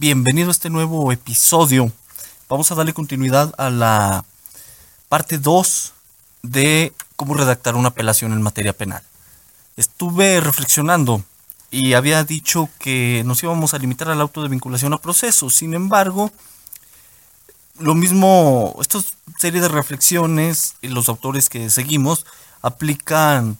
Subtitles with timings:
[0.00, 1.92] Bienvenido a este nuevo episodio.
[2.48, 4.24] Vamos a darle continuidad a la
[5.10, 5.92] parte 2
[6.42, 9.02] de cómo redactar una apelación en materia penal.
[9.76, 11.22] Estuve reflexionando
[11.70, 15.50] y había dicho que nos íbamos a limitar al auto de vinculación a proceso.
[15.50, 16.32] Sin embargo,
[17.78, 19.00] lo mismo, esta
[19.38, 22.24] serie de reflexiones y los autores que seguimos
[22.62, 23.58] aplican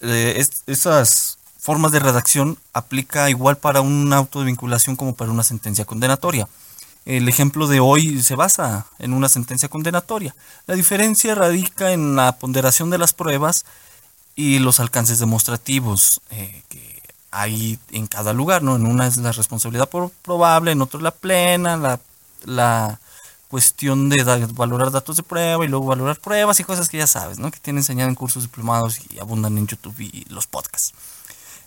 [0.00, 1.37] eh, esas
[1.68, 6.48] formas de redacción aplica igual para un auto de vinculación como para una sentencia condenatoria.
[7.04, 10.34] El ejemplo de hoy se basa en una sentencia condenatoria.
[10.66, 13.66] La diferencia radica en la ponderación de las pruebas
[14.34, 18.62] y los alcances demostrativos eh, que hay en cada lugar.
[18.62, 18.76] ¿no?
[18.76, 19.90] En una es la responsabilidad
[20.22, 22.00] probable, en otro la plena, la,
[22.46, 22.98] la
[23.48, 27.38] cuestión de valorar datos de prueba y luego valorar pruebas y cosas que ya sabes,
[27.38, 27.50] ¿no?
[27.50, 30.94] que tienen enseñado en cursos diplomados y abundan en YouTube y los podcasts.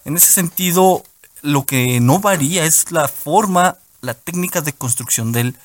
[0.05, 1.03] En ese sentido,
[1.41, 5.55] lo que no varía es la forma, la técnica de construcción del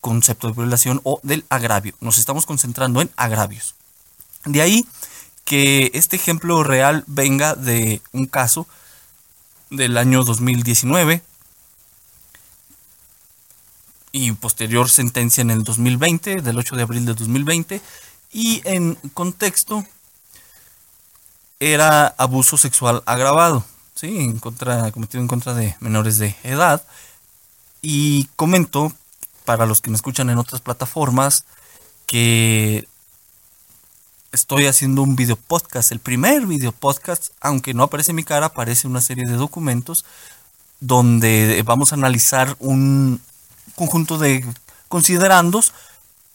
[0.00, 1.94] concepto de violación o del agravio.
[2.00, 3.74] Nos estamos concentrando en agravios.
[4.44, 4.86] De ahí
[5.44, 8.66] que este ejemplo real venga de un caso
[9.70, 11.22] del año 2019
[14.12, 17.80] y posterior sentencia en el 2020, del 8 de abril de 2020,
[18.30, 19.84] y en contexto
[21.60, 23.64] era abuso sexual agravado,
[24.02, 24.18] ¿sí?
[24.18, 26.84] en contra, cometido en contra de menores de edad.
[27.80, 28.92] Y comento,
[29.44, 31.44] para los que me escuchan en otras plataformas,
[32.06, 32.86] que
[34.32, 38.88] estoy haciendo un video podcast, el primer video podcast, aunque no aparece mi cara, aparece
[38.88, 40.04] una serie de documentos
[40.80, 43.20] donde vamos a analizar un,
[43.76, 44.44] conjunto de
[44.88, 45.72] considerandos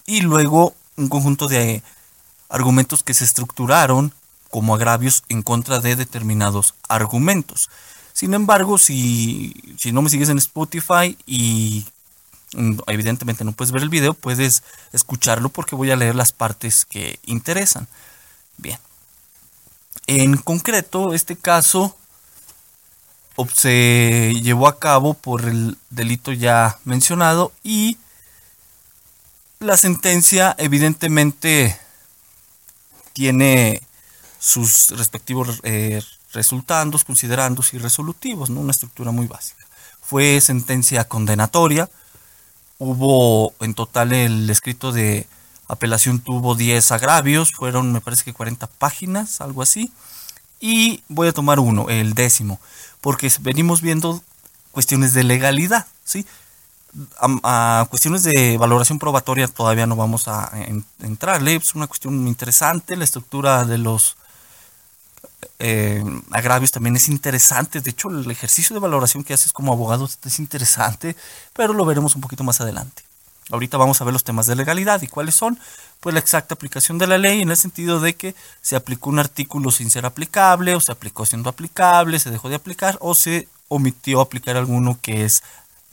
[0.05, 1.83] y luego un conjunto de
[2.49, 4.13] argumentos que se estructuraron
[4.49, 7.69] como agravios en contra de determinados argumentos.
[8.13, 11.85] Sin embargo, si, si no me sigues en Spotify y
[12.53, 16.85] mm, evidentemente no puedes ver el video, puedes escucharlo porque voy a leer las partes
[16.85, 17.87] que interesan.
[18.57, 18.79] Bien.
[20.07, 21.95] En concreto, este caso
[23.53, 27.97] se llevó a cabo por el delito ya mencionado y
[29.59, 31.77] la sentencia evidentemente
[33.13, 33.81] tiene
[34.39, 36.01] sus respectivos eh,
[36.33, 38.61] resultandos, considerandos y resolutivos, ¿no?
[38.61, 39.65] una estructura muy básica.
[40.01, 41.89] Fue sentencia condenatoria,
[42.77, 45.27] hubo en total el escrito de
[45.67, 49.91] apelación tuvo 10 agravios, fueron me parece que 40 páginas, algo así,
[50.59, 52.59] y voy a tomar uno, el décimo
[53.07, 54.21] porque venimos viendo
[54.73, 56.25] cuestiones de legalidad, ¿sí?
[57.21, 60.51] A, cuestiones de valoración probatoria todavía no vamos a
[60.99, 64.16] entrarle, es una cuestión interesante, la estructura de los
[65.59, 70.07] eh, agravios también es interesante, de hecho el ejercicio de valoración que haces como abogado
[70.23, 71.15] es interesante,
[71.53, 73.03] pero lo veremos un poquito más adelante.
[73.49, 75.57] Ahorita vamos a ver los temas de legalidad y cuáles son,
[76.01, 79.19] pues la exacta aplicación de la ley en el sentido de que se aplicó un
[79.19, 83.47] artículo sin ser aplicable o se aplicó siendo aplicable, se dejó de aplicar o se
[83.69, 85.43] omitió aplicar alguno que es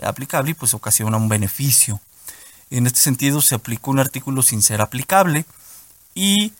[0.03, 2.01] aplicable y pues ocasiona un beneficio.
[2.71, 5.45] En este sentido se aplicó un artículo sin ser aplicable
[6.15, 6.53] y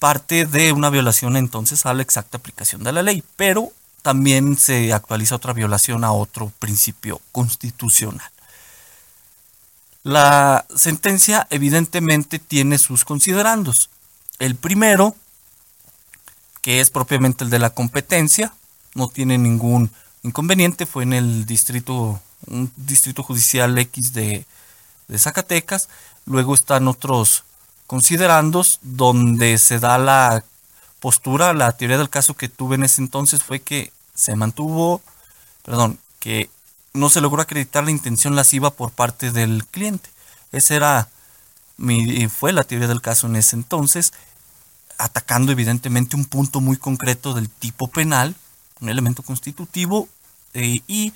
[0.00, 3.70] parte de una violación entonces a la exacta aplicación de la ley, pero
[4.02, 8.28] también se actualiza otra violación a otro principio constitucional.
[10.02, 13.90] La sentencia evidentemente tiene sus considerandos.
[14.38, 15.14] El primero,
[16.62, 18.54] que es propiamente el de la competencia,
[18.94, 19.90] no tiene ningún
[20.22, 24.46] inconveniente, fue en el distrito, un distrito judicial X de,
[25.14, 25.88] Zacatecas.
[26.24, 27.44] Luego están otros
[27.90, 30.44] considerandos donde se da la
[31.00, 35.02] postura, la teoría del caso que tuve en ese entonces fue que se mantuvo,
[35.64, 36.48] perdón, que
[36.92, 40.08] no se logró acreditar la intención lasciva por parte del cliente.
[40.52, 41.08] Esa era
[41.78, 44.12] mi, fue la teoría del caso en ese entonces,
[44.96, 48.36] atacando evidentemente un punto muy concreto del tipo penal,
[48.80, 50.08] un elemento constitutivo,
[50.54, 51.12] eh, y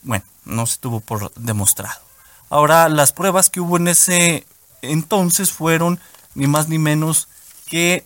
[0.00, 2.00] bueno, no se tuvo por demostrado.
[2.48, 4.46] Ahora, las pruebas que hubo en ese
[4.92, 6.00] entonces fueron
[6.34, 7.28] ni más ni menos
[7.66, 8.04] que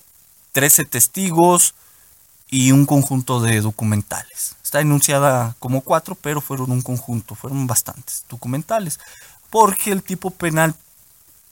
[0.53, 1.75] 13 testigos
[2.49, 4.57] y un conjunto de documentales.
[4.63, 8.99] Está enunciada como cuatro, pero fueron un conjunto, fueron bastantes documentales,
[9.51, 10.75] porque el tipo penal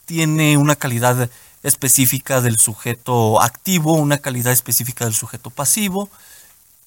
[0.06, 1.28] tiene una calidad
[1.62, 6.08] específica del sujeto activo, una calidad específica del sujeto pasivo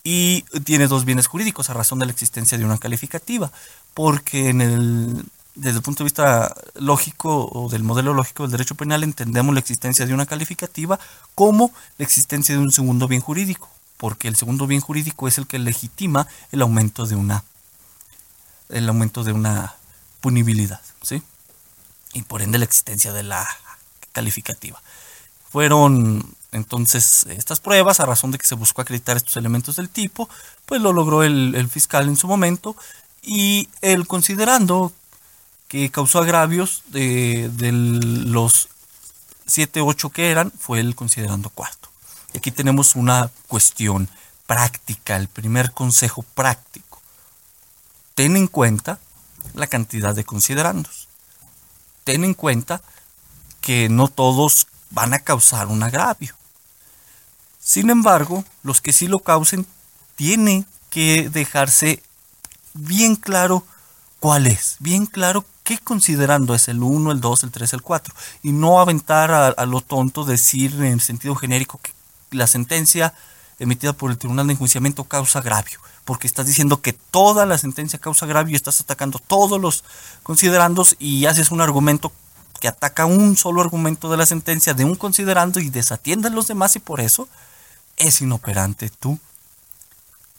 [0.03, 3.51] y tiene dos bienes jurídicos a razón de la existencia de una calificativa,
[3.93, 5.25] porque en el,
[5.55, 9.59] desde el punto de vista lógico o del modelo lógico del derecho penal entendemos la
[9.59, 10.99] existencia de una calificativa
[11.35, 15.47] como la existencia de un segundo bien jurídico porque el segundo bien jurídico es el
[15.47, 17.43] que legitima el aumento de una
[18.69, 19.75] el aumento de una
[20.21, 21.21] punibilidad, ¿sí?
[22.13, 23.47] Y por ende la existencia de la
[24.11, 24.81] calificativa.
[25.49, 30.29] Fueron entonces estas pruebas, a razón de que se buscó acreditar estos elementos del tipo,
[30.65, 32.75] pues lo logró el, fiscal en su momento
[33.21, 34.91] y el considerando
[35.71, 38.67] que causó agravios de, de los
[39.45, 41.87] 7, 8 que eran, fue el considerando cuarto.
[42.35, 44.09] Aquí tenemos una cuestión
[44.45, 47.01] práctica, el primer consejo práctico.
[48.15, 48.99] Ten en cuenta
[49.53, 51.07] la cantidad de considerandos.
[52.03, 52.81] Ten en cuenta
[53.61, 56.35] que no todos van a causar un agravio.
[57.61, 59.65] Sin embargo, los que sí lo causen,
[60.17, 62.03] tienen que dejarse
[62.73, 63.65] bien claro
[64.19, 65.45] cuál es, bien claro
[65.77, 68.13] qué considerando es el 1, el 2, el 3, el 4,
[68.43, 71.93] y no aventar a, lo tonto decir en sentido genérico que
[72.31, 73.13] la sentencia
[73.57, 77.99] emitida por el Tribunal de Enjuiciamiento causa agravio, porque estás diciendo que toda la sentencia
[77.99, 79.85] causa agravio y estás atacando todos los
[80.23, 82.11] considerandos y haces un argumento
[82.59, 86.47] que ataca un solo argumento de la sentencia de un considerando y desatiende a los
[86.47, 87.29] demás y por eso
[87.95, 89.17] es inoperante tu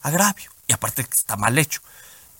[0.03, 0.51] agravio.
[0.67, 1.81] Y aparte está mal hecho.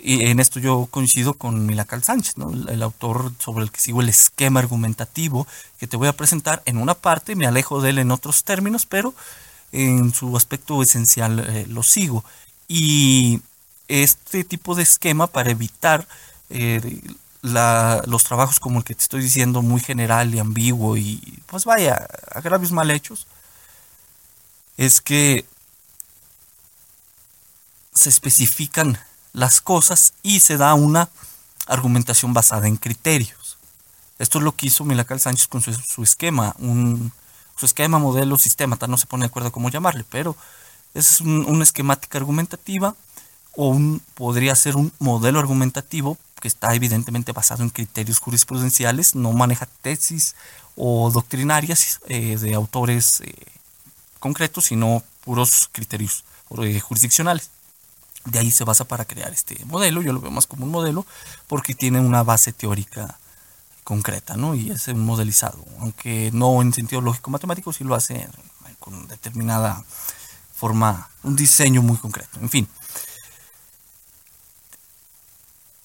[0.05, 2.35] Y en esto yo coincido con Milacal Sánchez,
[2.67, 5.47] el, autor sobre el que sigo el esquema argumentativo
[5.79, 8.85] que te voy a presentar en una parte, me alejo de él en otros términos,
[8.85, 9.15] pero
[9.71, 12.25] en su aspecto esencial eh, lo sigo.
[12.67, 13.39] Y
[13.87, 16.05] este tipo de esquema para evitar
[16.49, 16.99] eh,
[17.41, 22.09] los trabajos como el que te estoy diciendo, muy general y ambiguo y pues vaya,
[22.29, 23.25] agravios mal hechos,
[24.75, 25.45] es que
[27.93, 28.97] se especifican
[29.33, 31.09] las cosas y se da una
[31.67, 33.57] argumentación basada en criterios.
[34.19, 37.11] Esto es lo que hizo Milacal Sánchez con su, esquema, un,
[37.57, 40.37] su esquema, modelo, sistema, tal no se pone de acuerdo cómo llamarle, pero
[40.93, 42.95] es una esquemática argumentativa
[43.55, 49.31] o un, podría ser un modelo argumentativo que está evidentemente basado en criterios jurisprudenciales, no
[49.31, 50.35] maneja tesis
[50.75, 53.33] o doctrinarias eh, de autores eh,
[54.19, 56.23] concretos, sino puros criterios
[56.61, 57.49] eh, jurisdiccionales.
[58.25, 61.05] De ahí se basa para crear este modelo, yo lo veo más como un modelo,
[61.47, 63.17] porque tiene una base teórica
[63.83, 64.55] concreta, ¿no?
[64.55, 68.27] Y es un modelizado, aunque no en sentido lógico-matemático, sí lo hace
[68.79, 69.83] con determinada
[70.55, 72.39] forma, un diseño muy concreto.
[72.39, 72.67] En fin.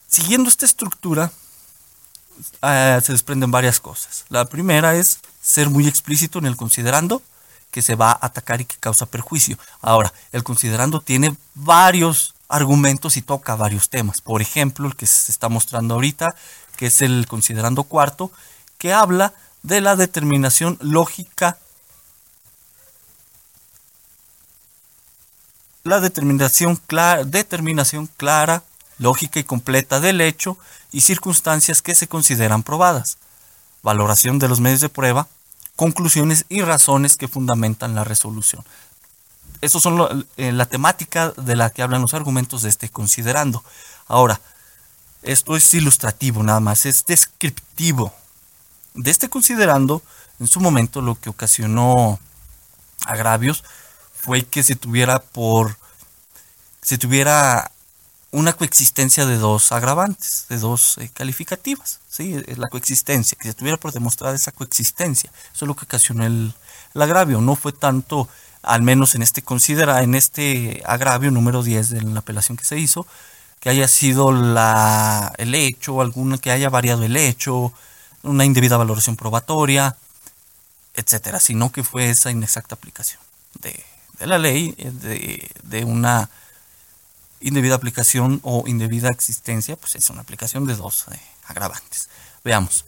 [0.08, 1.30] Siguiendo esta estructura,
[2.62, 4.24] eh, se desprenden varias cosas.
[4.28, 7.22] La primera es ser muy explícito en el considerando,
[7.78, 9.56] que se va a atacar y que causa perjuicio.
[9.80, 14.20] Ahora, el considerando tiene varios argumentos y toca varios temas.
[14.20, 16.34] Por ejemplo, el que se está mostrando ahorita,
[16.74, 18.32] que es el considerando cuarto,
[18.78, 19.32] que habla
[19.62, 21.56] de la determinación lógica,
[25.84, 28.64] la determinación clara, determinación clara,
[28.98, 30.58] lógica y completa del hecho
[30.90, 33.18] y circunstancias que se consideran probadas,
[33.84, 35.28] valoración de los medios de prueba,
[35.78, 38.64] conclusiones y razones que fundamentan la resolución.
[39.60, 43.62] Esas son eh, la temática de la que hablan los argumentos de este considerando.
[44.08, 44.40] Ahora,
[45.22, 48.12] esto es ilustrativo nada más, es descriptivo.
[48.94, 50.02] De este considerando,
[50.40, 52.18] en su momento lo que ocasionó
[53.06, 53.62] agravios
[54.12, 55.76] fue que se tuviera por
[56.82, 57.70] se tuviera
[58.30, 62.36] una coexistencia de dos agravantes, de dos eh, calificativas, ¿sí?
[62.56, 65.30] la coexistencia, que se tuviera por demostrar esa coexistencia.
[65.54, 66.54] Eso es lo que ocasionó el,
[66.94, 68.28] agravio, no fue tanto,
[68.62, 72.76] al menos en este considera, en este agravio número 10 de la apelación que se
[72.76, 73.06] hizo,
[73.60, 77.72] que haya sido la, el hecho, alguna que haya variado el hecho,
[78.24, 79.96] una indebida valoración probatoria,
[80.94, 83.20] etcétera, sino que fue esa inexacta aplicación
[83.60, 83.84] de,
[84.26, 86.28] la ley, eh, de, de una
[87.40, 92.08] indebida aplicación o indebida existencia, pues es una aplicación de dos eh, agravantes.
[92.44, 92.84] Veamos.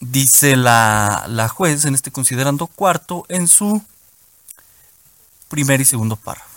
[0.00, 3.82] Dice la, la juez en este considerando cuarto en su
[5.48, 6.52] primer y segundo párrafo.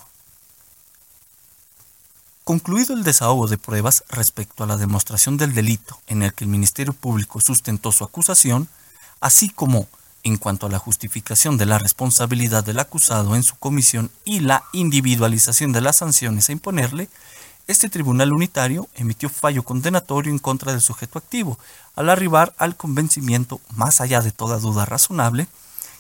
[2.44, 6.50] Concluido el desahogo de pruebas respecto a la demostración del delito en el que el
[6.50, 8.70] Ministerio Público sustentó su acusación,
[9.20, 9.88] así como
[10.26, 14.64] en cuanto a la justificación de la responsabilidad del acusado en su comisión y la
[14.74, 17.10] individualización de las sanciones a imponerle,
[17.68, 21.60] este tribunal unitario emitió fallo condenatorio en contra del sujeto activo,
[21.96, 25.48] al arribar al convencimiento, más allá de toda duda razonable,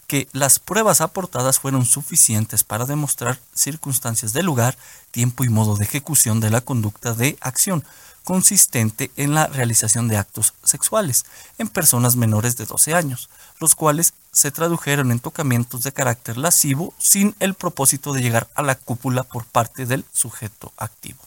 [0.07, 4.75] que las pruebas aportadas fueron suficientes para demostrar circunstancias de lugar,
[5.11, 7.83] tiempo y modo de ejecución de la conducta de acción,
[8.23, 11.25] consistente en la realización de actos sexuales
[11.59, 13.29] en personas menores de 12 años,
[13.59, 18.61] los cuales se tradujeron en tocamientos de carácter lascivo sin el propósito de llegar a
[18.61, 21.19] la cúpula por parte del sujeto activo.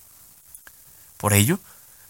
[1.17, 1.59] Por ello,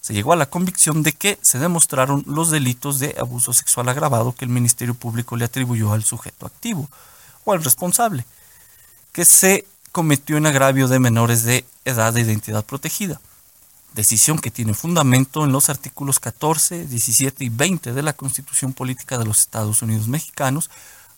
[0.01, 4.35] se llegó a la convicción de que se demostraron los delitos de abuso sexual agravado
[4.35, 6.89] que el Ministerio Público le atribuyó al sujeto activo
[7.45, 8.25] o al responsable,
[9.13, 13.21] que se cometió en agravio de menores de edad de identidad protegida,
[13.99, 19.19] decisión que tiene fundamento en los artículos 14, 17 y 20 de la Constitución Política
[19.19, 20.71] de los Estados Unidos Mexicanos,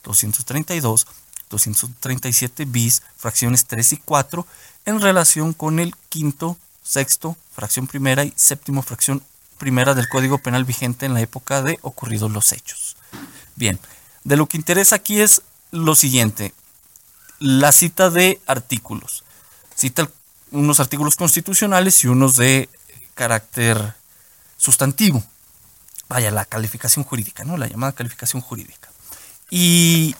[0.03, 1.07] 232,
[1.51, 4.47] 237 bis, fracciones 3 y 4,
[4.87, 9.23] en relación con el quinto, sexto, fracción primera y séptimo, fracción
[9.59, 12.97] primera del Código Penal vigente en la época de ocurridos los hechos.
[13.57, 13.79] Bien,
[14.25, 16.55] de lo que interesa aquí es lo siguiente,
[17.41, 19.23] la cita de artículos.
[19.75, 20.09] Cita
[20.53, 22.69] unos artículos constitucionales y unos de
[23.15, 23.95] carácter
[24.57, 25.23] sustantivo.
[26.09, 27.57] Vaya, la calificación jurídica, ¿no?
[27.57, 28.91] La llamada calificación jurídica.
[29.51, 30.17] Y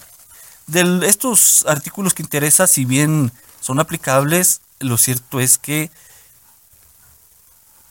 [0.67, 5.91] de estos artículos que interesa, si bien son aplicables, lo cierto es que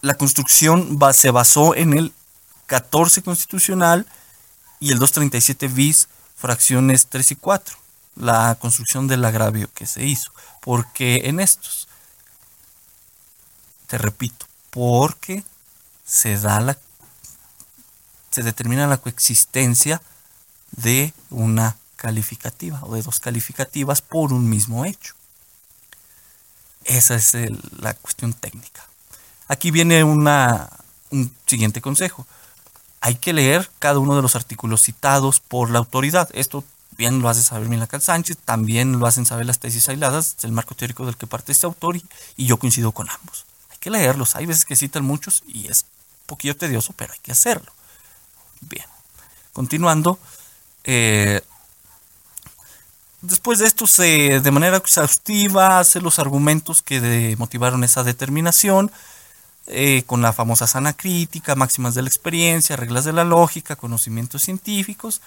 [0.01, 2.13] la construcción se basó en el
[2.67, 4.05] 14 constitucional
[4.79, 7.77] y el 237 bis, fracciones 3 y 4,
[8.15, 10.31] la construcción del agravio que se hizo.
[10.61, 11.88] Porque en estos,
[13.89, 15.43] te repito, porque
[16.05, 16.77] se da la
[18.29, 20.01] se determina la coexistencia
[20.71, 25.15] de una calificativa o de dos calificativas por un mismo hecho.
[26.85, 27.33] Esa es
[27.79, 28.85] la cuestión técnica.
[29.47, 30.69] Aquí viene una,
[31.09, 32.27] un siguiente consejo.
[33.01, 36.29] Hay que leer cada uno de los artículos citados por la autoridad.
[36.33, 36.63] Esto
[36.97, 40.75] bien lo hace saber Milacal Sánchez, también lo hacen saber las tesis aisladas del marco
[40.75, 41.97] teórico del que parte este autor
[42.37, 43.48] y yo coincido con ambos.
[43.79, 44.35] Que leerlos.
[44.35, 47.71] Hay veces que citan muchos y es un poquillo tedioso, pero hay que hacerlo.
[48.61, 48.85] Bien.
[49.53, 50.19] Continuando,
[50.83, 51.41] eh,
[53.21, 58.91] Después de esto, se, de manera exhaustiva, hace los argumentos que motivaron esa determinación,
[59.67, 64.43] eh, con la famosa sana crítica, máximas de la experiencia, reglas de la lógica, conocimientos
[64.43, 65.21] científicos,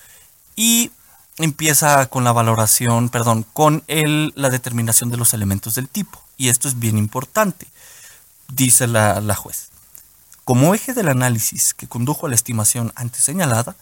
[0.57, 0.91] y
[1.37, 6.23] empieza con la valoración, perdón, con el, la determinación de los elementos del tipo.
[6.39, 7.67] Y esto es bien importante,
[8.55, 9.69] dice la, la juez.
[10.45, 13.77] Como eje del análisis que condujo a la estimación antes señalada,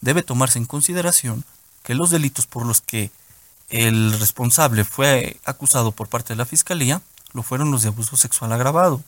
[0.00, 1.44] debe tomarse en consideración
[1.82, 3.10] que los delitos por los que
[3.68, 8.52] el responsable fue acusado por parte de la fiscalía, lo fueron los de abuso sexual
[8.52, 9.02] agravado,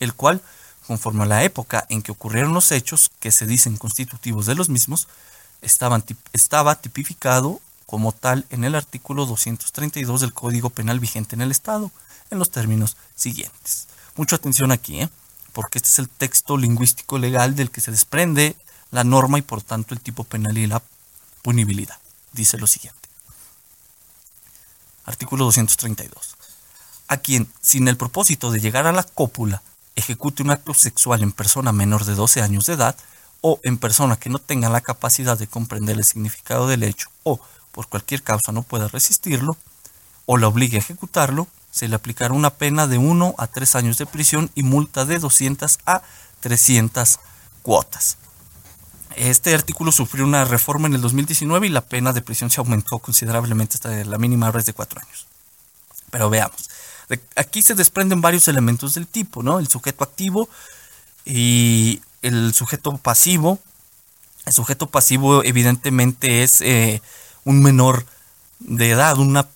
[0.00, 0.40] el cual,
[0.86, 4.68] conforme a la época en que ocurrieron los hechos que se dicen constitutivos de los
[4.68, 5.08] mismos,
[5.60, 11.50] estaban, estaba tipificado como tal en el artículo 232 del Código Penal vigente en el
[11.50, 11.90] Estado,
[12.30, 13.88] en los términos siguientes.
[14.18, 15.08] Mucha atención aquí, ¿eh?
[15.52, 18.56] porque este es el texto lingüístico legal del que se desprende
[18.90, 20.82] la norma y por tanto el tipo penal y la
[21.42, 21.96] punibilidad.
[22.32, 23.08] Dice lo siguiente.
[25.04, 26.34] Artículo 232.
[27.06, 29.62] A quien, sin el propósito de llegar a la cópula,
[29.94, 32.96] ejecute un acto sexual en persona menor de 12 años de edad
[33.40, 37.38] o en persona que no tenga la capacidad de comprender el significado del hecho o
[37.70, 39.56] por cualquier causa no pueda resistirlo
[40.26, 43.98] o la obligue a ejecutarlo, se le aplicará una pena de 1 a 3 años
[43.98, 46.02] de prisión y multa de 200 a
[46.40, 47.18] 300
[47.62, 48.16] cuotas.
[49.16, 52.98] Este artículo sufrió una reforma en el 2019 y la pena de prisión se aumentó
[53.00, 55.26] considerablemente hasta la mínima ahora es de cuatro años.
[56.10, 56.70] Pero veamos.
[57.36, 59.58] aquí se desprenden varios elementos del tipo, ¿no?
[59.58, 60.48] El sujeto activo
[61.24, 63.58] y el sujeto pasivo.
[64.46, 67.02] El sujeto pasivo evidentemente es eh,
[67.44, 68.06] un menor
[68.60, 69.18] de edad.
[69.18, 69.48] Una,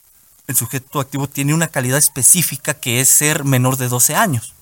[0.47, 4.55] el sujeto activo tiene una calidad específica que es ser menor de 12 años.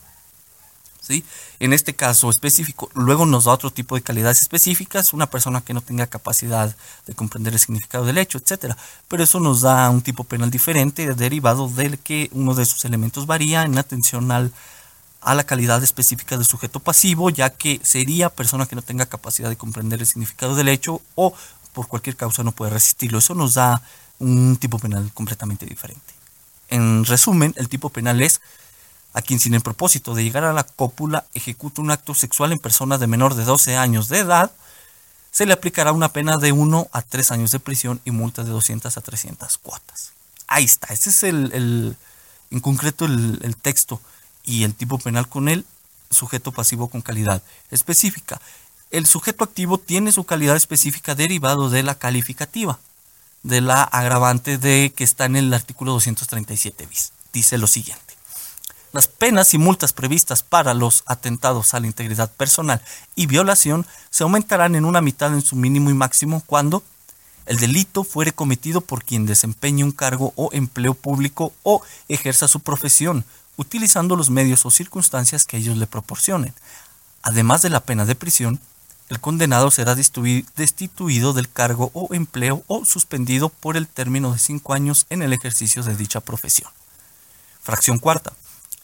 [1.59, 5.75] En este caso específico, luego nos da otro tipo de calidades específicas, una persona que
[5.75, 6.75] no tenga capacidad
[7.07, 8.77] de comprender el significado del hecho, etcétera.
[9.09, 13.27] Pero eso nos da un tipo penal diferente, derivado del que uno de sus elementos
[13.27, 14.53] varía en atención al,
[15.21, 19.49] a la calidad específica del sujeto pasivo, ya que sería persona que no tenga capacidad
[19.49, 21.35] de comprender el significado del hecho o
[21.73, 23.19] por cualquier causa no puede resistirlo.
[23.19, 23.83] Eso nos da
[24.21, 26.15] un tipo penal completamente diferente.
[26.69, 28.41] En resumen, el tipo penal es
[29.13, 32.59] a quien sin el propósito de llegar a la cópula ejecuta un acto sexual en
[32.59, 34.53] persona de menor de 12 años de edad,
[35.33, 38.51] se le aplicará una pena de 1 a 3 años de prisión y multa de
[38.51, 40.13] 200 a 300 cuotas.
[40.47, 41.97] Ahí está, ese es el,
[42.51, 44.01] en concreto el, el texto
[44.45, 45.65] y el tipo penal con el
[46.11, 48.41] sujeto pasivo con calidad específica.
[48.91, 52.81] El sujeto activo tiene su calidad específica derivado de la calificativa,
[53.43, 57.13] de la agravante de que está en el artículo 237 bis.
[57.33, 58.11] Dice lo siguiente.
[58.93, 62.83] Las penas y multas previstas para los atentados a la integridad personal
[63.15, 66.83] y violación se aumentarán en una mitad en su mínimo y máximo cuando
[67.47, 72.61] el delito fuere cometido por quien desempeñe un cargo o empleo público o ejerza su
[72.61, 73.25] profesión,
[73.57, 76.55] utilizando los medios o circunstancias que ellos le proporcionen.
[77.23, 78.61] Además de la pena de prisión,
[79.11, 84.73] el condenado será destituido del cargo o empleo o suspendido por el término de cinco
[84.73, 86.71] años en el ejercicio de dicha profesión.
[87.61, 88.33] Fracción cuarta.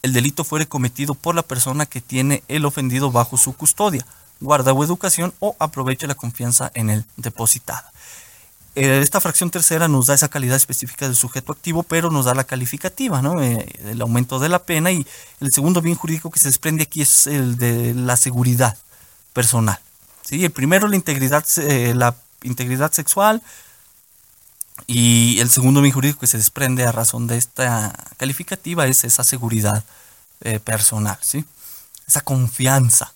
[0.03, 4.05] El delito fuere cometido por la persona que tiene el ofendido bajo su custodia,
[4.41, 7.93] guarda o educación o aproveche la confianza en el depositada.
[8.75, 12.35] Eh, esta fracción tercera nos da esa calidad específica del sujeto activo, pero nos da
[12.35, 13.41] la calificativa, ¿no?
[13.45, 15.07] Eh, el aumento de la pena y
[15.41, 18.77] el segundo bien jurídico que se desprende aquí es el de la seguridad
[19.33, 19.79] personal.
[20.27, 20.45] ¿Sí?
[20.45, 23.43] El primero, la integridad, eh, la integridad sexual
[24.87, 29.25] y el segundo bien jurídico que se desprende a razón de esta calificativa es esa
[29.25, 29.85] seguridad
[30.65, 31.47] personal, ¿sí?
[32.07, 33.15] esa confianza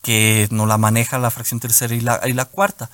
[0.00, 2.88] que nos la maneja la fracción tercera y la, y la cuarta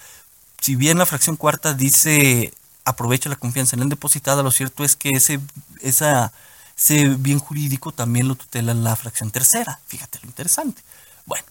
[0.60, 2.52] si bien la fracción cuarta dice
[2.84, 5.40] aprovecha la confianza en el depositado, lo cierto es que ese,
[5.82, 6.32] esa,
[6.76, 9.78] ese bien jurídico también lo tutela la fracción tercera.
[9.86, 10.82] Fíjate lo interesante.
[11.26, 11.44] Bueno,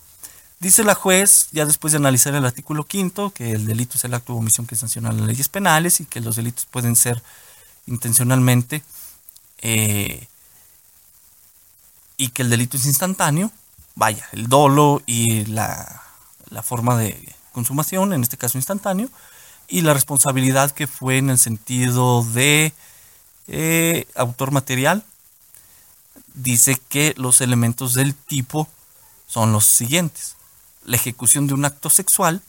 [0.60, 4.14] dice la juez, ya después de analizar el artículo quinto, que el delito es el
[4.14, 7.22] acto de omisión que sanciona las leyes penales y que los delitos pueden ser
[7.86, 8.84] intencionalmente
[9.60, 10.28] eh,
[12.18, 13.52] y que el delito es instantáneo,
[13.96, 16.02] vaya, el dolo y la,
[16.50, 19.10] la forma de consumación, en este caso instantáneo,
[19.68, 22.74] y la responsabilidad que fue en el sentido de
[23.48, 25.04] eh, autor material,
[26.34, 28.68] dice que los elementos del tipo
[29.28, 30.37] son los siguientes.
[30.88, 32.42] La ejecución de un acto sexual,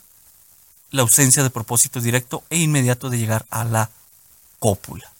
[0.91, 3.91] la ausencia de propósito directo e inmediato de llegar a la
[4.57, 5.11] cópula.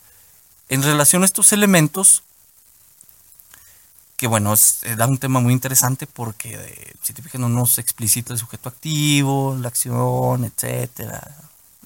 [0.69, 2.23] En relación a estos elementos,
[4.15, 7.81] que bueno, eh, da un tema muy interesante porque eh, si te fijas no se
[7.81, 11.35] explicita el sujeto activo, la acción, etcétera,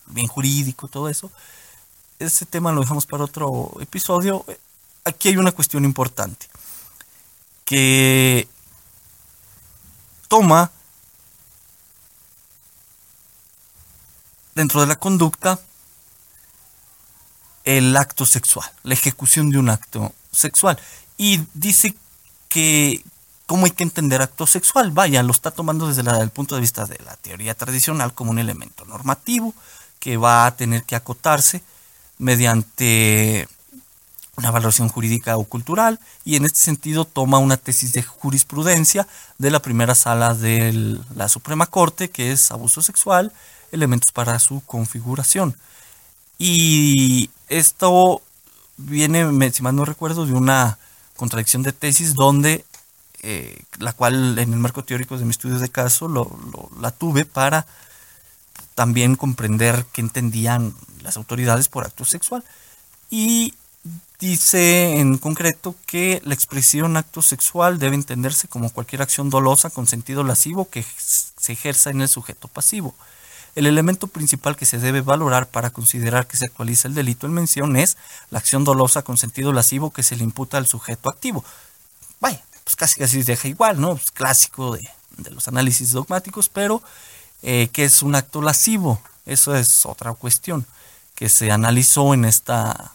[0.08, 1.32] bien jurídico, todo eso.
[2.20, 4.46] Ese tema lo dejamos para otro episodio.
[5.04, 6.48] Aquí hay una cuestión importante
[7.66, 8.48] que
[10.28, 10.72] toma
[14.56, 15.60] dentro de la conducta
[17.64, 20.78] el acto sexual, la ejecución de un acto sexual.
[21.18, 21.96] Y dice
[22.50, 23.04] que
[23.46, 24.92] cómo hay que entender acto sexual.
[24.92, 28.40] Vaya, lo está tomando desde el punto de vista de la teoría tradicional como un
[28.40, 29.54] elemento normativo
[30.00, 31.64] que va a tener que acotarse
[32.18, 33.48] mediante
[34.36, 39.52] una valoración jurídica o cultural y en este sentido toma una tesis de jurisprudencia de
[39.52, 43.32] la primera sala de la Suprema Corte que es abuso sexual,
[43.74, 45.56] elementos para su configuración.
[46.38, 48.22] Y esto
[48.78, 50.78] viene, si mal no recuerdo, de una
[51.16, 52.66] contradicción de tesis donde
[53.26, 56.30] eh, la cual en el marco teórico de mis estudios de caso lo,
[56.82, 57.66] la tuve para
[58.76, 62.44] también comprender qué entendían las autoridades por acto sexual.
[63.10, 63.54] Y
[64.20, 69.88] dice en concreto que la expresión acto sexual debe entenderse como cualquier acción dolosa con
[69.88, 72.94] sentido lascivo que se ejerza en el sujeto pasivo.
[73.56, 77.34] El elemento principal que se debe valorar para considerar que se actualiza el delito en
[77.34, 77.98] mención es
[78.32, 81.46] la acción dolosa con sentido lascivo que se le imputa al sujeto activo.
[82.20, 83.96] Vaya, pues casi casi deja igual, ¿no?
[83.96, 84.90] Pues clásico de,
[85.32, 86.82] los análisis dogmáticos, pero
[87.44, 89.02] eh, ¿qué es un acto lascivo?
[89.26, 90.66] Eso es otra cuestión
[91.16, 92.94] que se analizó en esta,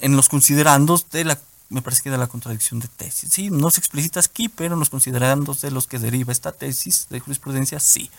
[0.00, 3.30] en, los considerandos de la, me parece que de la contradicción de tesis.
[3.32, 7.06] Sí, no se explicita aquí, pero en los considerandos de los que deriva esta tesis
[7.10, 8.10] de jurisprudencia, sí.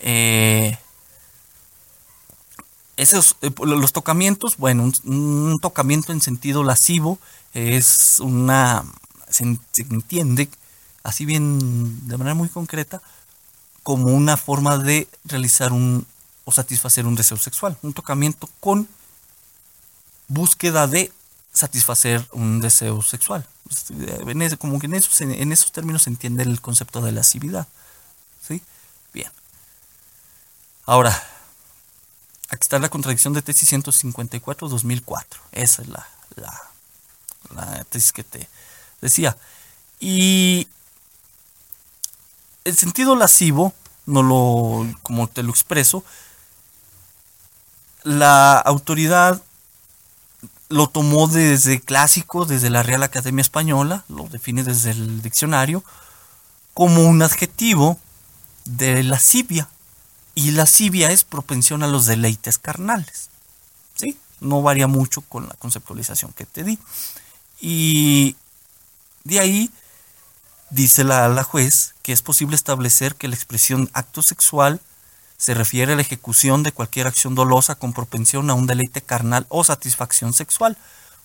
[0.00, 0.78] Eh,
[2.96, 7.18] esos, eh, los tocamientos, bueno, un, tocamiento en sentido lascivo
[7.54, 8.84] es una,
[9.30, 10.48] se, entiende,
[11.02, 13.00] así bien, de manera muy concreta,
[13.82, 16.06] como una forma de realizar un
[16.44, 18.88] o satisfacer un deseo sexual, un tocamiento con
[20.28, 21.12] búsqueda de
[21.52, 23.46] satisfacer un deseo sexual.
[24.58, 27.68] como que en esos, en esos términos se entiende el concepto de lascividad.
[28.46, 28.62] ¿sí?
[29.12, 29.30] Bien.
[30.88, 31.10] Ahora,
[32.48, 35.22] aquí está la contradicción de tesis 154-2004.
[35.52, 36.08] Esa es la,
[37.54, 38.48] la, tesis que te
[39.02, 39.36] decía.
[40.00, 40.66] Y
[42.64, 43.74] el sentido lascivo,
[44.06, 46.04] no lo, como te lo expreso,
[48.02, 49.42] la autoridad
[50.70, 55.84] lo tomó desde clásico, desde la Real Academia Española, lo define desde el diccionario,
[56.72, 57.98] como un adjetivo
[58.64, 59.68] de lascivia.
[60.38, 63.28] Y lascivia es propensión a los deleites carnales.
[63.96, 64.16] ¿sí?
[64.38, 66.78] No varía mucho con la conceptualización que te di.
[67.60, 68.36] Y
[69.24, 69.68] de ahí
[70.70, 74.80] dice la, la juez que es posible establecer que la expresión acto sexual
[75.38, 79.44] se refiere a la ejecución de cualquier acción dolosa con propensión a un deleite carnal
[79.48, 80.78] o satisfacción sexual,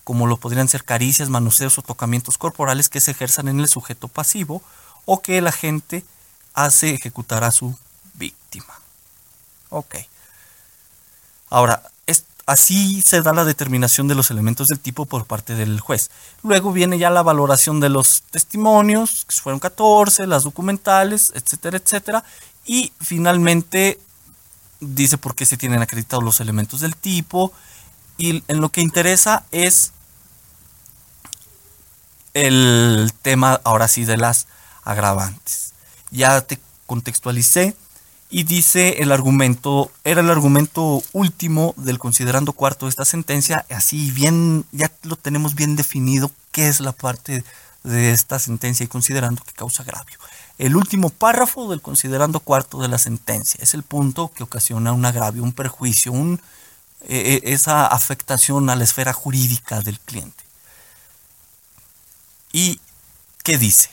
[0.04, 4.08] como lo podrían ser caricias, manuseos o tocamientos corporales que se ejerzan en el sujeto
[4.08, 4.64] pasivo
[5.06, 6.04] o que el agente
[6.56, 7.78] hace ejecutar a su
[8.16, 8.83] víctima.
[9.74, 9.96] Ok.
[11.50, 11.82] Ahora,
[12.46, 16.12] así se da la determinación de los elementos del tipo por parte del juez.
[16.44, 22.24] Luego viene ya la valoración de los testimonios, que fueron 14, las documentales, etcétera, etcétera.
[22.66, 24.00] Y finalmente
[24.80, 27.52] dice por qué se tienen acreditados los elementos del tipo.
[28.18, 29.92] Y en lo que interesa es
[32.36, 34.46] el tema ahora sí de las
[34.84, 35.74] agravantes.
[36.12, 37.76] Ya te contextualicé
[38.34, 44.10] y dice el argumento, era el argumento último del considerando cuarto de esta sentencia, así
[44.10, 47.44] bien, ya lo tenemos bien definido qué es la parte
[47.84, 50.18] de esta sentencia y considerando que causa agravio.
[50.58, 55.06] El último párrafo del considerando cuarto de la sentencia es el punto que ocasiona un
[55.06, 56.42] agravio, un perjuicio, un,
[57.02, 60.44] eh, eh, esa afectación a la esfera jurídica del cliente.
[62.52, 62.80] ¿Y
[63.44, 63.92] qué dice?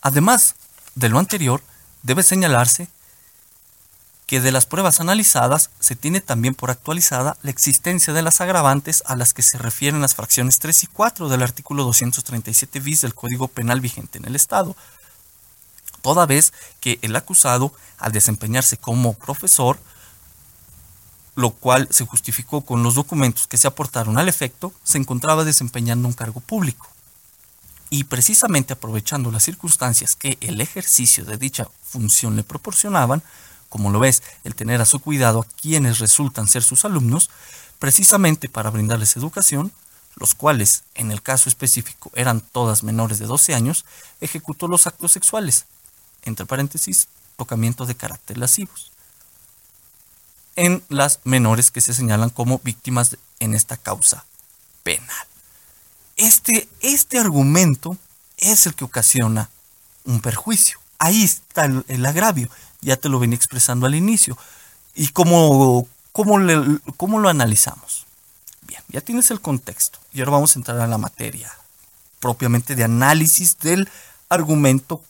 [0.00, 0.54] Además
[0.98, 1.62] de lo anterior,
[2.02, 2.88] debe señalarse
[4.26, 9.02] que de las pruebas analizadas se tiene también por actualizada la existencia de las agravantes
[9.06, 13.14] a las que se refieren las fracciones 3 y 4 del artículo 237 bis del
[13.14, 14.76] Código Penal vigente en el Estado,
[16.02, 19.78] toda vez que el acusado, al desempeñarse como profesor,
[21.36, 26.08] lo cual se justificó con los documentos que se aportaron al efecto, se encontraba desempeñando
[26.08, 26.88] un cargo público.
[27.90, 33.22] Y precisamente aprovechando las circunstancias que el ejercicio de dicha función le proporcionaban,
[33.68, 37.30] como lo ves, el tener a su cuidado a quienes resultan ser sus alumnos,
[37.78, 39.72] precisamente para brindarles educación,
[40.16, 43.84] los cuales, en el caso específico, eran todas menores de 12 años,
[44.20, 45.64] ejecutó los actos sexuales,
[46.22, 48.90] entre paréntesis, tocamiento de carácter lascivos,
[50.56, 54.26] en las menores que se señalan como víctimas en esta causa
[54.82, 55.27] penal.
[56.18, 57.96] Este, este argumento
[58.36, 59.48] es el que ocasiona
[60.04, 60.78] un perjuicio.
[60.98, 62.50] Ahí está el agravio
[62.80, 64.36] ya te lo venía expresando al inicio.
[64.94, 68.06] ¿Y cómo, cómo, lo analizamos?
[68.62, 71.50] Bien, ya tienes el contexto y ahora vamos a entrar a la materia
[72.20, 73.88] propiamente de análisis del
[74.28, 75.02] argumento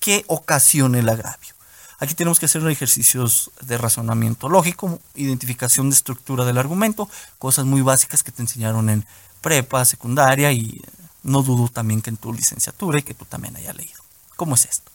[0.00, 1.54] que ocasiona el agravio.
[2.00, 7.08] Aquí tenemos que hacer ejercicios de razonamiento lógico, identificación de estructura del argumento,
[7.38, 9.04] cosas muy básicas que te enseñaron en
[9.40, 10.80] prepa, secundaria y
[11.22, 14.02] no dudo también que en tu licenciatura y que tú también hayas leído.
[14.36, 14.90] ¿Cómo es esto?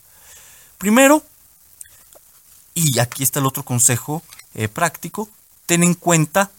[0.77, 1.23] Primero,
[2.73, 5.29] y aquí está el otro consejo eh, práctico.
[5.65, 6.51] Ten en cuenta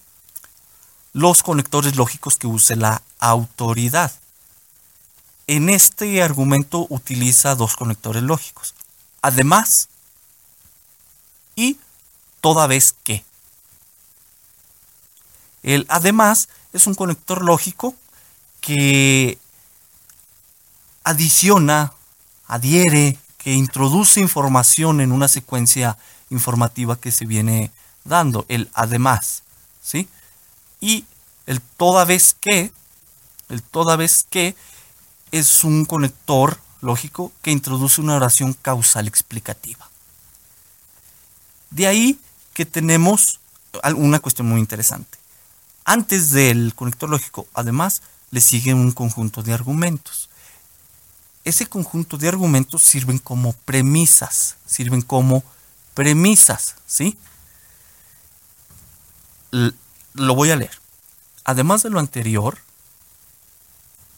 [1.13, 4.13] los conectores lógicos que use la autoridad.
[5.47, 8.75] En este argumento utiliza dos conectores lógicos.
[9.23, 9.89] Además
[11.57, 11.79] y
[12.41, 13.25] toda vez que.
[15.63, 17.95] El además es un conector lógico
[18.61, 19.39] que
[21.05, 21.93] adiciona,
[22.49, 25.97] adhiere, que introduce información en una secuencia
[26.31, 27.71] informativa que se viene
[28.05, 29.45] dando, el además,
[29.83, 30.09] ¿sí?
[30.81, 31.05] Y
[31.47, 32.73] el toda vez que,
[33.49, 34.57] el toda vez que
[35.31, 39.89] es un conector lógico que introduce una oración causal explicativa.
[41.71, 42.19] De ahí
[42.53, 43.41] que tenemos
[43.97, 45.24] una cuestión muy interesante.
[45.85, 50.29] Antes del conector lógico, además, le sigue un conjunto de argumentos
[51.45, 55.45] ese conjunto de argumentos sirven como premisas, sirven como
[55.93, 57.19] premisas, ¿sí?
[60.15, 60.81] lo voy a leer.
[61.45, 62.59] Además de lo anterior,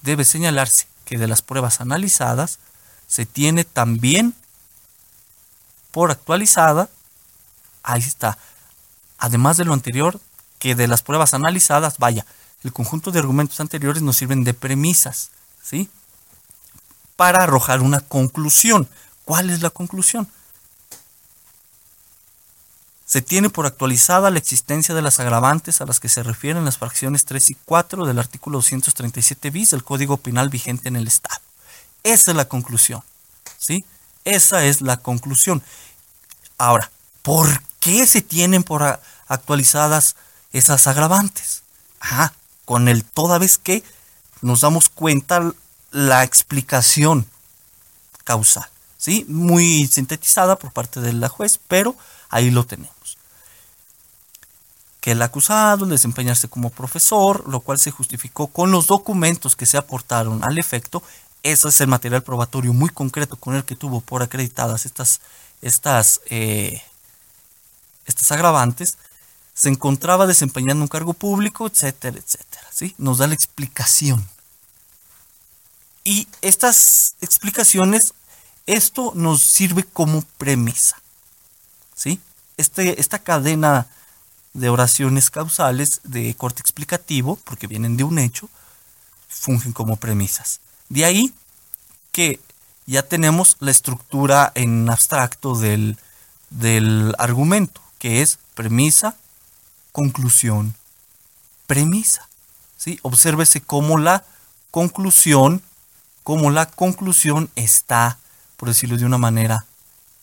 [0.01, 2.59] debe señalarse que de las pruebas analizadas
[3.07, 4.35] se tiene también
[5.91, 6.89] por actualizada,
[7.83, 8.39] ahí está,
[9.19, 10.21] además de lo anterior,
[10.67, 12.27] que de las pruebas analizadas, vaya,
[12.65, 15.31] el conjunto de argumentos anteriores nos sirven de premisas,
[15.63, 15.89] ¿sí?
[17.15, 18.89] para arrojar una conclusión.
[19.25, 20.29] ¿Cuál es la conclusión?
[23.05, 26.79] Se tiene por actualizada la existencia de las agravantes a las que se refieren las
[26.79, 31.41] fracciones 3 y 4 del artículo 237 bis del Código Penal vigente en el Estado.
[32.03, 33.05] Esa es la conclusión.
[33.57, 33.85] ¿Sí?
[34.25, 35.63] Esa es la conclusión.
[36.59, 36.91] Ahora,
[37.23, 40.17] ¿por qué se tienen por actualizadas
[40.53, 41.63] esas agravantes?
[42.65, 43.83] Con el toda vez que
[44.43, 45.53] nos damos cuenta
[45.91, 47.27] la explicación
[48.25, 48.69] causal.
[48.99, 49.25] ¿sí?
[49.29, 51.97] Muy sintetizada por parte de la juez, pero
[52.29, 53.19] ahí lo tenemos.
[55.01, 59.77] Que el acusado, desempeñarse como profesor, lo cual se justificó con los documentos que se
[59.77, 61.03] aportaron al efecto,
[61.43, 65.21] ese es el material probatorio muy concreto con el que tuvo por acreditadas estas,
[65.63, 66.83] estas, eh,
[68.07, 68.99] estas agravantes,
[69.57, 72.69] se encontraba desempeñando un cargo público, etcétera, etcétera.
[72.71, 72.95] ¿sí?
[72.99, 74.29] Nos da la explicación.
[76.05, 78.13] Y estas explicaciones,
[78.67, 81.01] esto nos sirve como premisa.
[81.95, 82.21] ¿sí?
[82.59, 83.87] Este, esta cadena
[84.53, 88.51] de oraciones causales de corte explicativo, porque vienen de un hecho,
[89.27, 90.61] fungen como premisas.
[90.91, 91.33] De ahí
[92.13, 92.41] que
[92.85, 95.97] ya tenemos la estructura en abstracto del,
[96.51, 99.17] del argumento, que es premisa,
[99.97, 100.75] conclusión,
[101.67, 102.29] premisa.
[102.77, 102.99] ¿sí?
[103.01, 104.27] Obsérvese cómo la
[104.71, 105.63] conclusión,
[106.23, 108.19] cómo la conclusión está,
[108.59, 109.65] por decirlo de una manera,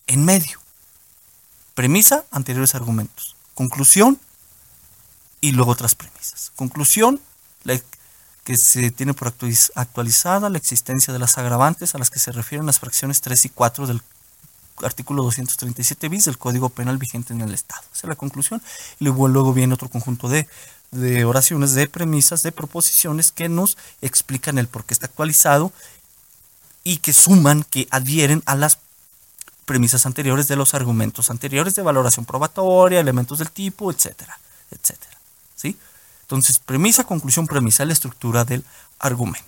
[0.06, 0.62] en medio.
[1.74, 3.36] Premisa, anteriores argumentos.
[3.56, 4.20] Conclusión
[5.42, 6.52] y luego otras premisas.
[6.56, 7.20] Conclusión,
[8.44, 9.34] que se tiene por
[9.74, 13.50] actualizada la existencia de las agravantes a las que se refieren las fracciones 3 y
[13.50, 14.04] 4 del
[14.82, 17.84] artículo 237 bis del Código Penal vigente en el Estado.
[17.94, 18.62] Esa es la conclusión.
[19.00, 20.48] Y luego, luego viene otro conjunto de,
[20.92, 25.72] de oraciones, de premisas, de proposiciones que nos explican el por qué está actualizado
[26.84, 28.80] y que suman, que adhieren a las
[29.66, 34.38] premisas anteriores de los argumentos anteriores de valoración probatoria, elementos del tipo, etcétera,
[34.72, 35.18] etcétera.
[35.56, 35.78] ¿Sí?
[36.24, 38.66] Entonces, premisa, conclusión, premisa, la estructura del
[39.00, 39.48] argumento.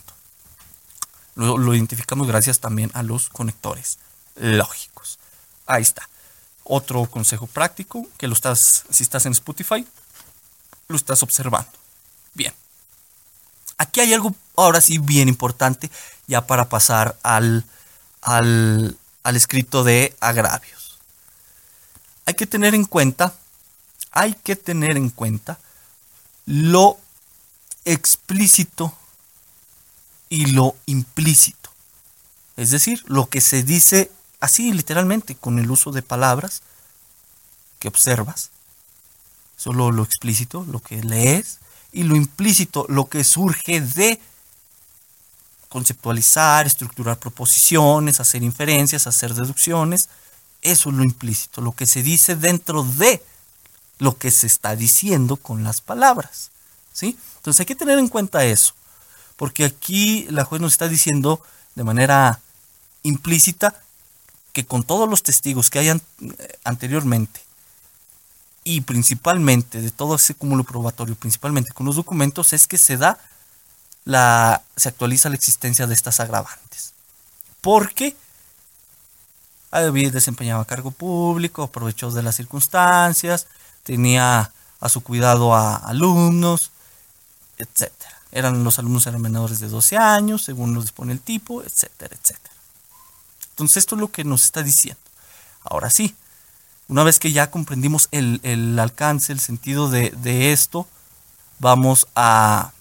[1.35, 3.97] Lo, lo identificamos gracias también a los conectores
[4.35, 5.19] lógicos.
[5.65, 6.07] Ahí está.
[6.63, 9.85] Otro consejo práctico que lo estás, si estás en Spotify,
[10.87, 11.71] lo estás observando.
[12.33, 12.53] Bien.
[13.77, 15.91] Aquí hay algo, ahora sí, bien importante,
[16.27, 17.65] ya para pasar al,
[18.21, 20.99] al, al escrito de agravios.
[22.25, 23.35] Hay que tener en cuenta,
[24.11, 25.59] hay que tener en cuenta
[26.45, 26.97] lo
[27.83, 28.95] explícito
[30.29, 31.69] y lo implícito.
[32.57, 34.11] Es decir, lo que se dice
[34.45, 36.61] así literalmente, con el uso de palabras
[37.79, 38.51] que observas.
[39.57, 41.59] Solo lo explícito, lo que lees,
[41.91, 44.19] y lo implícito, lo que surge de
[45.69, 50.09] conceptualizar, estructurar proposiciones, hacer inferencias, hacer deducciones.
[50.61, 53.23] Eso es lo implícito, lo que se dice dentro de
[53.97, 56.51] lo que se está diciendo con las palabras.
[56.91, 57.17] ¿sí?
[57.37, 58.73] Entonces hay que tener en cuenta eso,
[59.37, 61.41] porque aquí la juez nos está diciendo
[61.75, 62.39] de manera
[63.03, 63.81] implícita
[64.55, 67.41] que con todos los testigos que hayan eh, anteriormente
[68.63, 73.19] y principalmente de todo ese cúmulo probatorio, principalmente con los documentos, es que se da
[74.05, 76.93] la se actualiza la existencia de estas agravantes.
[77.59, 78.15] Porque
[79.71, 83.47] había desempeñado cargo público, aprovechó de las circunstancias,
[83.83, 86.71] tenía a su cuidado a alumnos,
[87.57, 88.15] etcétera.
[88.31, 92.54] Eran los alumnos eran menores de 12 años, según nos dispone el tipo, etcétera, etcétera.
[93.55, 94.99] Entonces esto es lo que nos está diciendo.
[95.63, 96.13] Ahora sí,
[96.89, 100.87] una vez que ya comprendimos el, alcance, el sentido de, de esto,
[101.59, 102.73] vamos a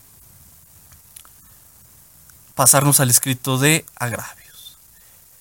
[2.57, 4.77] pasarnos al escrito de agravios.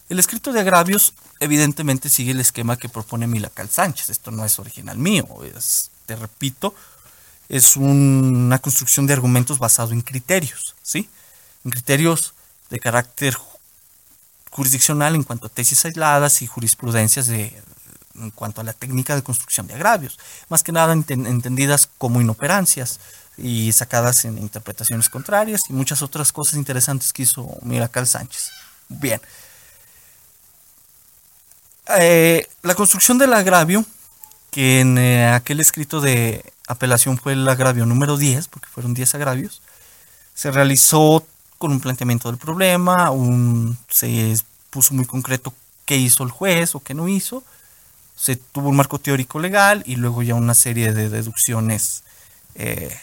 [0.08, 4.12] El escrito de agravios evidentemente sigue el esquema que propone Milacal Sánchez.
[4.12, 6.76] Esto no es original mío, es, te repito,
[7.50, 11.10] es una construcción de argumentos basado en criterios, ¿sí?
[11.66, 12.34] En criterios
[12.70, 13.36] de carácter
[14.54, 17.60] jurisdiccional en cuanto a tesis aisladas y jurisprudencias de,
[18.16, 23.00] en cuanto a la técnica de construcción de agravios, más que nada entendidas como inoperancias
[23.36, 28.52] y sacadas en interpretaciones contrarias y muchas otras cosas interesantes que hizo Miracal Sánchez.
[28.90, 29.20] Bien.
[31.98, 33.84] Eh, la construcción del agravio,
[34.52, 39.16] que en eh, aquel escrito de apelación fue el agravio número 10, porque fueron 10
[39.16, 39.64] agravios,
[40.36, 41.26] se realizó
[41.64, 44.38] con un planteamiento del problema, un, se
[44.70, 45.54] puso muy concreto
[45.86, 47.42] qué hizo el juez o qué no hizo,
[48.18, 52.04] se tuvo un marco teórico legal y luego ya una serie de deducciones
[52.56, 52.94] eh,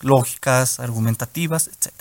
[0.00, 1.92] lógicas, argumentativas, etc.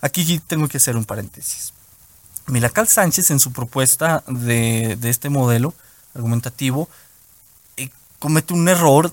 [0.00, 1.74] Aquí tengo que hacer un paréntesis.
[2.46, 5.74] Milacal Sánchez en su propuesta de, este modelo
[6.14, 6.88] argumentativo
[7.76, 9.12] eh, comete un error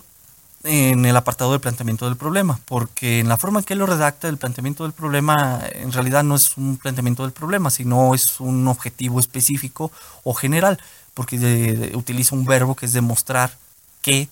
[0.64, 3.86] en el apartado del planteamiento del problema, porque en la forma en que él lo
[3.86, 8.40] redacta, el planteamiento del problema en realidad no es un planteamiento del problema, sino es
[8.40, 9.92] un objetivo específico
[10.24, 10.80] o general,
[11.14, 13.58] porque utiliza un verbo que es demostrar
[14.02, 14.30] que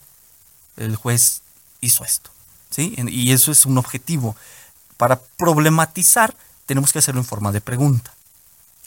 [0.75, 1.41] el juez
[1.81, 2.29] hizo esto.
[2.69, 2.93] ¿sí?
[3.07, 4.35] Y eso es un objetivo.
[4.97, 6.35] Para problematizar
[6.65, 8.13] tenemos que hacerlo en forma de pregunta.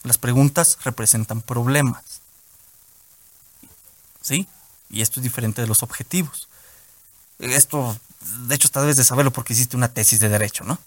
[0.02, 2.20] Las preguntas representan problemas.
[4.20, 4.46] ¿Sí?
[4.90, 6.48] Y esto es diferente de los objetivos.
[7.40, 7.96] Esto,
[8.48, 10.78] de hecho, esta debes de saberlo porque hiciste una tesis de derecho, ¿no?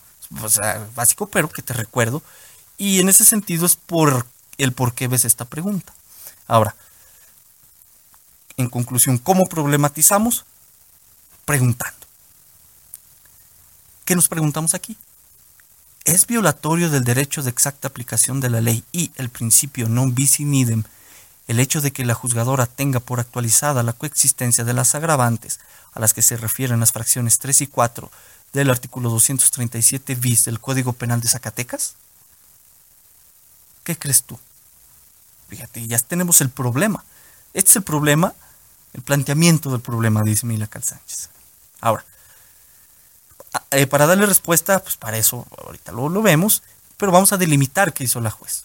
[0.42, 2.22] O sea, básico, pero que te recuerdo.
[2.78, 4.26] Y en ese sentido es por
[4.58, 5.94] el por qué ves esta pregunta.
[6.48, 6.76] Ahora,
[8.58, 10.46] en conclusión, ¿cómo problematizamos?
[11.46, 12.08] preguntando.
[14.06, 14.98] ¿Qué nos preguntamos aquí?
[16.06, 20.39] ¿Es violatorio del derecho de exacta aplicación de la ley y el principio non bis
[20.44, 20.84] in idem
[21.47, 25.60] el hecho de que la juzgadora tenga por actualizada la coexistencia de las agravantes
[25.93, 28.12] a las que se refieren las fracciones 3 y 4
[28.53, 31.95] del artículo 237 bis del Código Penal de Zacatecas?
[33.84, 34.39] ¿Qué crees tú?
[35.49, 37.03] Fíjate, ya tenemos el problema.
[37.53, 38.34] Este es el problema,
[38.93, 41.29] el planteamiento del problema, dice Mila Cal Sánchez.
[41.82, 42.06] Ahora,
[43.71, 46.63] eh, para darle respuesta, pues para eso ahorita lo, lo vemos,
[46.97, 48.63] pero vamos a delimitar qué hizo la juez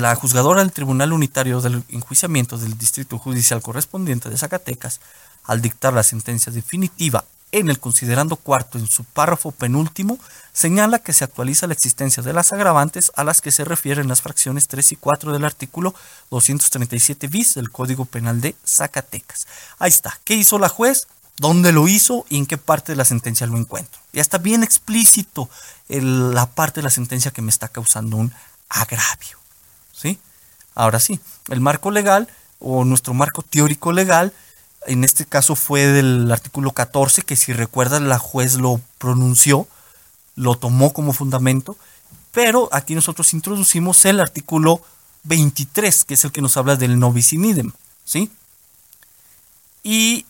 [0.00, 5.00] la juzgadora del Tribunal Unitario del Enjuiciamiento del Distrito Judicial correspondiente de Zacatecas,
[5.44, 10.18] al dictar la sentencia definitiva en el considerando cuarto en su párrafo penúltimo,
[10.52, 14.20] señala que se actualiza la existencia de las agravantes a las que se refieren las
[14.20, 15.94] fracciones 3 y 4 del artículo
[16.30, 19.46] 237 bis del Código Penal de Zacatecas.
[19.78, 20.18] Ahí está.
[20.24, 21.06] ¿Qué hizo la juez?
[21.38, 24.00] ¿Dónde lo hizo y en qué parte de la sentencia lo encuentro?
[24.12, 25.48] Ya está bien explícito
[25.88, 28.32] la parte de la sentencia que me está causando un
[28.68, 29.45] agravio.
[29.96, 30.18] ¿Sí?
[30.74, 32.28] Ahora sí, el marco legal
[32.58, 34.32] o nuestro marco teórico legal,
[34.86, 39.66] en este caso fue del artículo 14, que si recuerdas la juez lo pronunció,
[40.34, 41.76] lo tomó como fundamento,
[42.32, 44.82] pero aquí nosotros introducimos el artículo
[45.24, 47.72] 23, que es el que nos habla del novis in idem,
[48.04, 48.30] ¿sí?
[49.82, 50.26] Y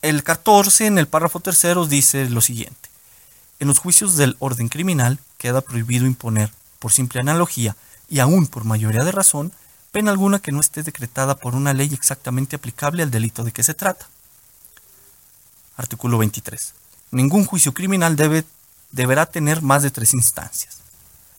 [0.00, 2.90] el 14 en el párrafo tercero dice lo siguiente.
[3.58, 7.76] En los juicios del orden criminal queda prohibido imponer, por simple analogía,
[8.12, 9.52] y aún por mayoría de razón,
[9.90, 13.62] pena alguna que no esté decretada por una ley exactamente aplicable al delito de que
[13.62, 14.06] se trata.
[15.78, 16.74] Artículo 23.
[17.10, 18.44] Ningún juicio criminal debe,
[18.90, 20.80] deberá tener más de tres instancias.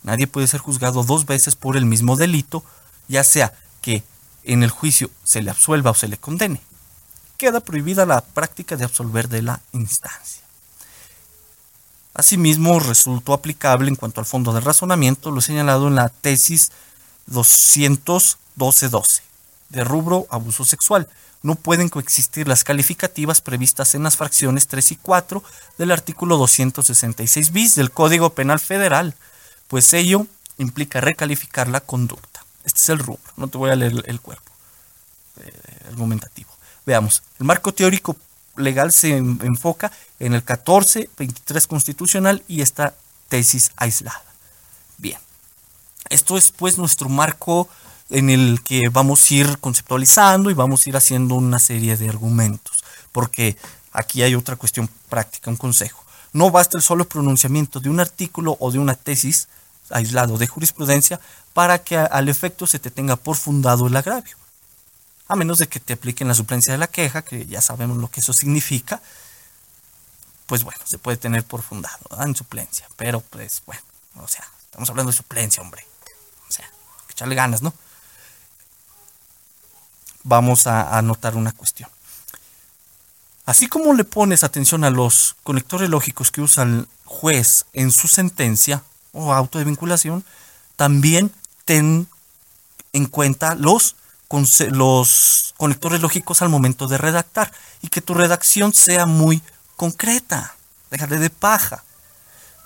[0.02, 2.64] Nadie puede ser juzgado dos veces por el mismo delito,
[3.08, 4.04] ya sea que
[4.44, 6.60] en el juicio se le absuelva o se le condene.
[7.38, 10.43] Queda prohibida la práctica de absolver de la instancia.
[12.14, 16.72] Asimismo, resultó aplicable en cuanto al fondo de razonamiento lo señalado en la tesis
[17.32, 19.22] 212.12
[19.70, 21.08] de rubro abuso sexual.
[21.42, 25.44] No pueden coexistir las calificativas previstas en las fracciones 3 y 4
[25.78, 29.16] del artículo 266 bis del Código Penal Federal,
[29.68, 32.46] pues ello implica recalificar la conducta.
[32.64, 34.52] Este es el rubro, no te voy a leer el cuerpo
[35.42, 35.52] eh,
[35.90, 36.50] argumentativo.
[36.86, 38.16] Veamos, el marco teórico
[38.56, 39.92] legal se enfoca
[40.26, 42.96] en el 14, 23 constitucional y esta
[43.28, 44.24] tesis aislada.
[44.98, 45.20] Bien,
[46.10, 47.68] esto es pues nuestro marco
[48.10, 52.10] en el que vamos a ir conceptualizando y vamos a ir haciendo una serie de
[52.10, 53.58] argumentos, porque
[53.92, 56.04] aquí hay otra cuestión práctica, un consejo.
[56.32, 59.48] No basta el solo pronunciamiento de un artículo o de una tesis
[59.90, 61.20] aislado de jurisprudencia
[61.54, 64.36] para que al efecto se te tenga por fundado el agravio
[65.28, 68.10] a menos de que te apliquen la suplencia de la queja, que ya sabemos lo
[68.10, 69.02] que eso significa,
[70.46, 73.82] pues bueno, se puede tener por fundado en suplencia, pero pues bueno,
[74.16, 75.86] o sea, estamos hablando de suplencia, hombre,
[76.48, 77.74] o sea, hay que echarle ganas, ¿no?
[80.24, 81.90] Vamos a anotar una cuestión.
[83.46, 88.08] Así como le pones atención a los conectores lógicos que usa el juez en su
[88.08, 90.24] sentencia o auto de vinculación,
[90.78, 91.32] también
[91.66, 92.08] ten
[92.94, 93.96] en cuenta los
[94.72, 97.52] los conectores lógicos al momento de redactar
[97.82, 99.44] y que tu redacción sea muy
[99.76, 100.56] concreta,
[100.92, 101.84] déjate de paja.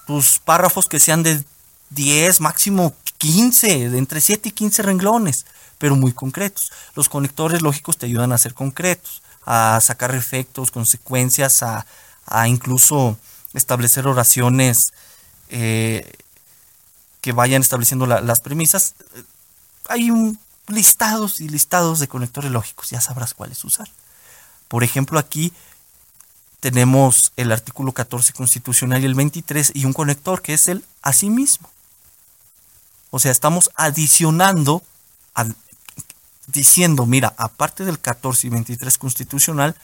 [0.05, 1.43] Tus párrafos que sean de
[1.89, 5.45] 10, máximo 15, de entre 7 y 15 renglones,
[5.77, 6.71] pero muy concretos.
[6.95, 11.85] Los conectores lógicos te ayudan a ser concretos, a sacar efectos, consecuencias, a,
[12.47, 13.17] incluso
[13.53, 14.93] establecer oraciones
[15.49, 16.11] eh,
[17.21, 18.95] que vayan estableciendo las premisas.
[19.87, 23.89] Hay un listados y listados de conectores lógicos, ya sabrás cuáles usar.
[24.67, 25.53] Por ejemplo, aquí
[26.71, 31.69] tenemos el artículo 14 constitucional y el 23 y un conector que es el asimismo.
[33.09, 34.83] O sea, estamos adicionando,
[36.47, 39.77] diciendo, mira, aparte del 14 y 23 constitucional,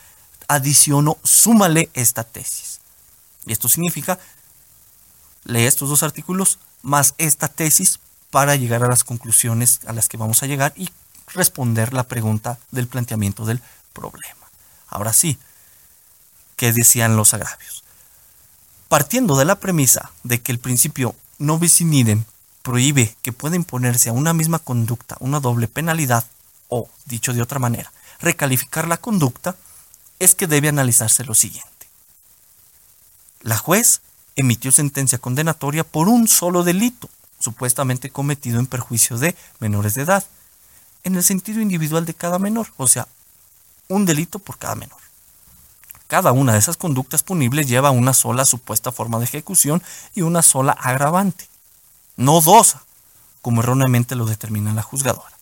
[0.50, 2.82] adiciono, súmale esta tesis.
[3.46, 4.20] Y esto significa,
[5.46, 10.18] lee estos dos artículos más esta tesis para llegar a las conclusiones a las que
[10.18, 10.90] vamos a llegar y
[11.28, 13.62] responder la pregunta del planteamiento del
[13.94, 14.50] problema.
[14.90, 15.38] Ahora sí,
[16.56, 17.84] ¿qué decían los agravios?
[18.88, 22.24] Partiendo de la premisa de que el principio no bis in idem
[22.62, 26.26] prohíbe que pueda imponerse a una misma conducta una doble penalidad,
[26.70, 29.56] o, dicho de otra manera, recalificar la conducta,
[30.20, 31.70] es que debe analizarse lo siguiente.
[33.42, 34.02] La juez
[34.36, 40.24] emitió sentencia condenatoria por un solo delito, supuestamente cometido en perjuicio de menores de edad,
[41.04, 43.08] en el sentido individual de cada menor, o sea,
[43.90, 45.03] un delito por cada menor.
[46.08, 49.82] Cada una de esas conductas punibles lleva una sola supuesta forma de ejecución
[50.14, 51.48] y una sola agravante,
[52.18, 52.76] no dos,
[53.42, 55.38] como erróneamente lo determina la juzgadora.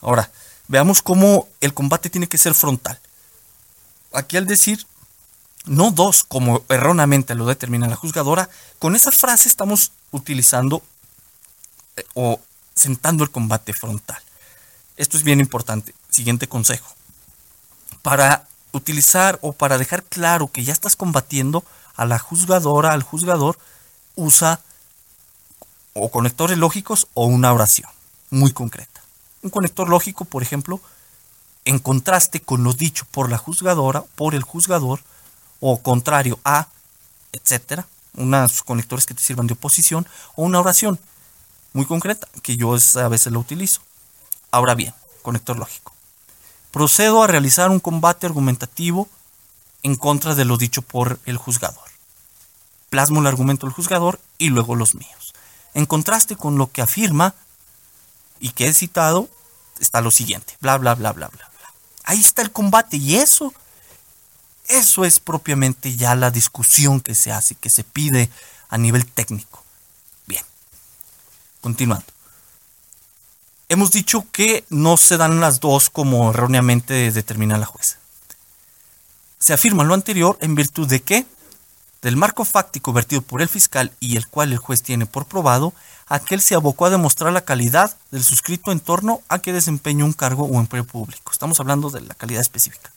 [0.00, 0.30] Ahora,
[0.68, 2.98] veamos cómo el combate tiene que ser frontal.
[4.12, 4.86] Aquí al decir
[5.66, 10.82] no dos, como erróneamente lo determina la juzgadora, con esa frase estamos utilizando
[11.96, 12.40] eh, o
[12.74, 14.20] sentando el combate frontal.
[14.96, 15.94] Esto es bien importante.
[16.10, 16.94] Siguiente consejo.
[18.02, 18.46] Para
[18.76, 21.64] utilizar o para dejar claro que ya estás combatiendo
[21.96, 23.58] a la juzgadora, al juzgador,
[24.16, 24.60] usa
[25.92, 27.88] o conectores lógicos o una oración
[28.30, 29.02] muy concreta.
[29.42, 30.80] Un conector lógico, por ejemplo,
[31.64, 35.00] en contraste con lo dicho por la juzgadora, por el juzgador,
[35.60, 36.68] o contrario a,
[37.32, 40.98] etcétera, unos conectores que te sirvan de oposición, o una oración
[41.72, 43.80] muy concreta, que yo a veces lo utilizo.
[44.50, 45.93] Ahora bien, conector lógico.
[46.74, 49.08] Procedo a realizar un combate argumentativo
[49.84, 51.88] en contra de lo dicho por el juzgador.
[52.90, 55.34] Plasmo el argumento del juzgador y luego los míos.
[55.74, 57.36] En contraste con lo que afirma
[58.40, 59.28] y que he citado,
[59.78, 61.50] está lo siguiente, bla, bla, bla, bla, bla.
[62.02, 63.54] Ahí está el combate y eso,
[64.66, 68.30] eso es propiamente ya la discusión que se hace, que se pide
[68.68, 69.62] a nivel técnico.
[70.26, 70.42] Bien,
[71.60, 72.13] continuando.
[73.68, 77.98] Hemos dicho que no se dan las dos como erróneamente determina la jueza.
[79.38, 81.26] Se afirma lo anterior en virtud de que,
[82.02, 85.72] del marco fáctico vertido por el fiscal y el cual el juez tiene por probado,
[86.06, 90.12] aquel se abocó a demostrar la calidad del suscrito en torno a que desempeñe un
[90.12, 91.32] cargo o empleo público.
[91.32, 92.90] Estamos hablando de la calidad específica.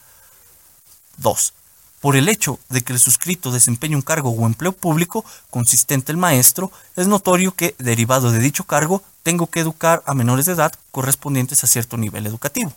[1.17, 1.53] 2.
[1.99, 6.17] Por el hecho de que el suscrito desempeñe un cargo o empleo público consistente el
[6.17, 10.73] maestro, es notorio que, derivado de dicho cargo, tengo que educar a menores de edad
[10.91, 12.71] correspondientes a cierto nivel educativo.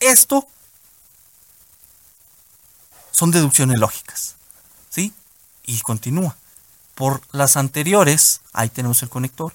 [0.00, 0.46] Esto
[3.12, 4.34] son deducciones lógicas.
[4.90, 5.12] ¿Sí?
[5.64, 6.36] Y continúa.
[6.94, 9.54] Por las anteriores, ahí tenemos el conector,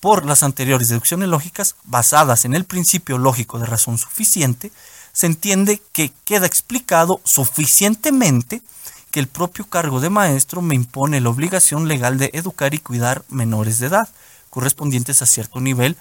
[0.00, 4.70] por las anteriores deducciones lógicas basadas en el principio lógico de razón suficiente,
[5.16, 8.60] se entiende que queda explicado suficientemente
[9.10, 13.24] que el propio cargo de maestro me impone la obligación legal de educar y cuidar
[13.30, 14.10] menores de edad,
[14.50, 15.96] correspondientes a cierto nivel,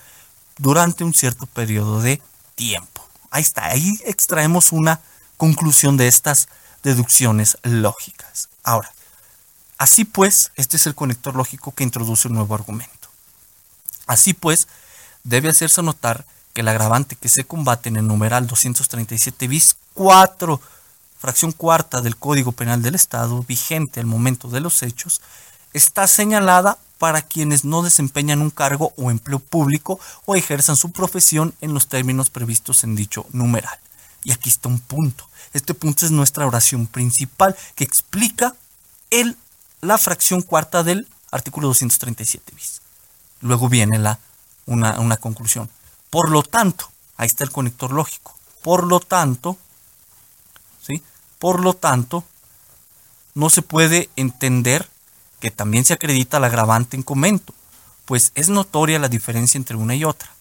[0.57, 2.21] durante un cierto periodo de
[2.55, 3.07] tiempo.
[3.31, 4.99] Ahí está, ahí extraemos una
[5.37, 6.49] conclusión de estas
[6.83, 8.49] deducciones lógicas.
[8.63, 8.91] Ahora,
[9.77, 13.09] Así pues, este es el conector lógico que introduce un nuevo argumento.
[14.07, 14.67] Así pues,
[15.23, 16.25] debe hacerse notar
[16.55, 20.61] que el agravante que se combate en el numeral 237 bis 4,
[21.19, 25.19] fracción cuarta del Código Penal del Estado, vigente al momento de los hechos,
[25.73, 31.53] está señalada para quienes no desempeñan un cargo o empleo público o ejerzan su profesión
[31.59, 33.77] en los términos previstos en dicho numeral.
[34.23, 35.27] Y aquí está un punto.
[35.51, 38.55] Este punto es nuestra oración principal que explica
[39.09, 39.35] el
[39.81, 42.81] la fracción cuarta del artículo 237 bis.
[43.41, 44.19] Luego viene la,
[44.65, 45.69] una, una conclusión.
[46.15, 48.33] Por lo tanto, ahí está el conector lógico.
[48.61, 49.57] Por lo tanto,
[50.81, 51.03] ¿sí?
[51.39, 52.23] Por lo tanto,
[53.33, 54.87] no se puede entender
[55.41, 57.53] que también se acredita el agravante en comento,
[58.05, 60.31] pues es notoria la diferencia entre una y otra.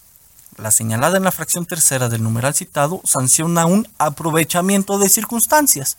[0.59, 5.97] La señalada en la fracción tercera del numeral citado sanciona un aprovechamiento de circunstancias,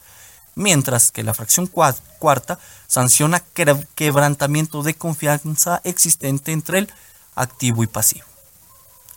[0.55, 3.43] mientras que la fracción cuarta sanciona
[3.95, 6.93] quebrantamiento de confianza existente entre el
[7.35, 8.34] activo y pasivo.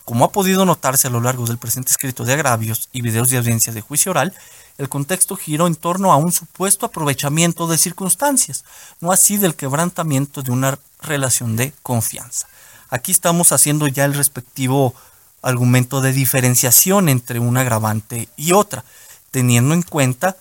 [0.09, 3.37] Como ha podido notarse a lo largo del presente escrito de agravios y videos de
[3.37, 4.33] audiencia de juicio oral,
[4.79, 8.65] el contexto giró en torno a un supuesto aprovechamiento de circunstancias,
[9.01, 12.47] no así del quebrantamiento de una relación de confianza.
[12.89, 14.95] Aquí estamos haciendo ya el respectivo
[15.43, 18.83] argumento de diferenciación entre una agravante y otra,
[19.29, 20.37] teniendo en cuenta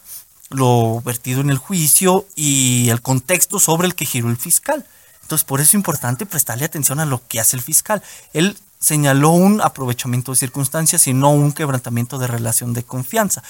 [0.48, 4.86] lo vertido en el juicio y el contexto sobre el que giró el fiscal.
[5.20, 8.02] Entonces, por eso es importante prestarle atención a lo que hace el fiscal.
[8.32, 13.42] Él señaló un aprovechamiento de circunstancias y no un quebrantamiento de relación de confianza.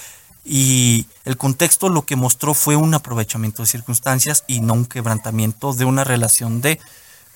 [0.44, 5.74] Y el contexto lo que mostró fue un aprovechamiento de circunstancias y no un quebrantamiento
[5.74, 6.80] de una relación de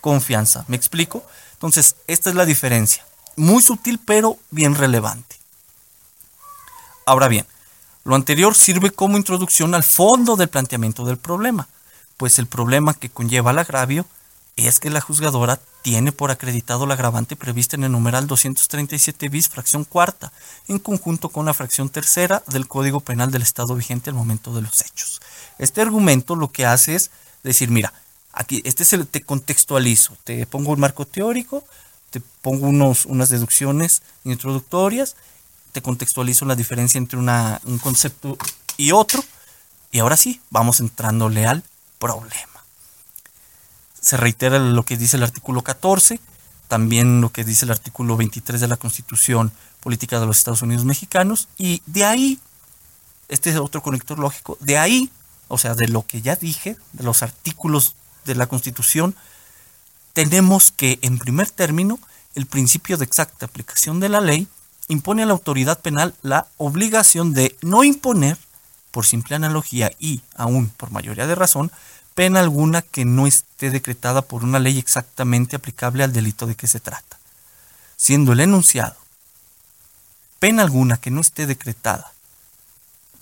[0.00, 0.64] confianza.
[0.68, 1.22] ¿Me explico?
[1.52, 3.04] Entonces, esta es la diferencia.
[3.36, 5.36] Muy sutil, pero bien relevante.
[7.04, 7.46] Ahora bien,
[8.04, 11.68] lo anterior sirve como introducción al fondo del planteamiento del problema,
[12.16, 14.06] pues el problema que conlleva el agravio
[14.56, 19.48] es que la juzgadora tiene por acreditado la agravante prevista en el numeral 237 bis
[19.48, 20.32] fracción cuarta,
[20.68, 24.62] en conjunto con la fracción tercera del Código Penal del Estado vigente al momento de
[24.62, 25.20] los hechos.
[25.58, 27.10] Este argumento lo que hace es
[27.42, 27.92] decir, mira,
[28.32, 31.64] aquí este es el te contextualizo, te pongo un marco teórico,
[32.10, 35.16] te pongo unos, unas deducciones introductorias
[35.72, 38.36] te contextualizo la diferencia entre una, un concepto
[38.76, 39.24] y otro.
[39.90, 41.64] Y ahora sí, vamos entrándole al
[41.98, 42.51] problema.
[44.02, 46.20] Se reitera lo que dice el artículo 14,
[46.68, 50.84] también lo que dice el artículo 23 de la Constitución Política de los Estados Unidos
[50.84, 52.38] Mexicanos, y de ahí,
[53.28, 55.10] este es otro conector lógico, de ahí,
[55.48, 57.94] o sea, de lo que ya dije, de los artículos
[58.24, 59.14] de la Constitución,
[60.12, 61.98] tenemos que, en primer término,
[62.34, 64.48] el principio de exacta aplicación de la ley
[64.88, 68.36] impone a la autoridad penal la obligación de no imponer,
[68.90, 71.72] por simple analogía y aún por mayoría de razón,
[72.14, 76.66] pena alguna que no esté decretada por una ley exactamente aplicable al delito de que
[76.66, 77.18] se trata.
[77.96, 78.96] Siendo el enunciado
[80.42, 82.12] pena alguna que no esté decretada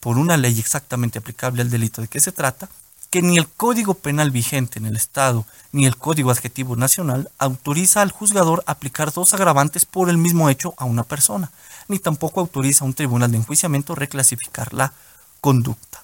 [0.01, 2.71] por una ley exactamente aplicable al delito de que se trata,
[3.11, 8.01] que ni el Código Penal vigente en el Estado ni el Código Adjetivo Nacional autoriza
[8.01, 11.51] al juzgador aplicar dos agravantes por el mismo hecho a una persona,
[11.89, 14.95] ni tampoco autoriza a un tribunal de enjuiciamiento reclasificar la
[15.43, 16.03] conducta.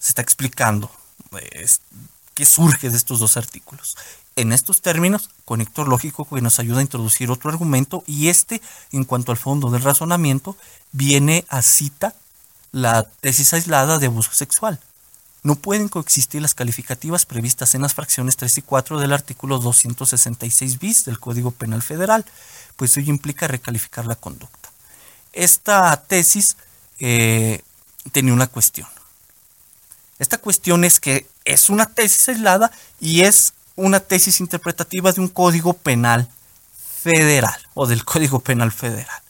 [0.00, 0.90] Se está explicando
[2.34, 3.96] qué surge de estos dos artículos.
[4.36, 8.60] En estos términos, conector lógico que nos ayuda a introducir otro argumento y este,
[8.90, 10.56] en cuanto al fondo del razonamiento,
[10.92, 12.14] viene a cita
[12.72, 14.80] la tesis aislada de abuso sexual
[15.44, 20.78] no pueden coexistir las calificativas previstas en las fracciones 3 y 4 del artículo 266
[20.78, 22.24] bis del Código Penal Federal,
[22.76, 24.70] pues ello implica recalificar la conducta.
[25.34, 26.56] Esta tesis
[26.98, 27.60] eh,
[28.10, 28.88] tenía una cuestión.
[30.18, 35.28] Esta cuestión es que es una tesis aislada y es una tesis interpretativa de un
[35.28, 36.28] código penal
[37.02, 39.20] federal o del Código Penal Federal.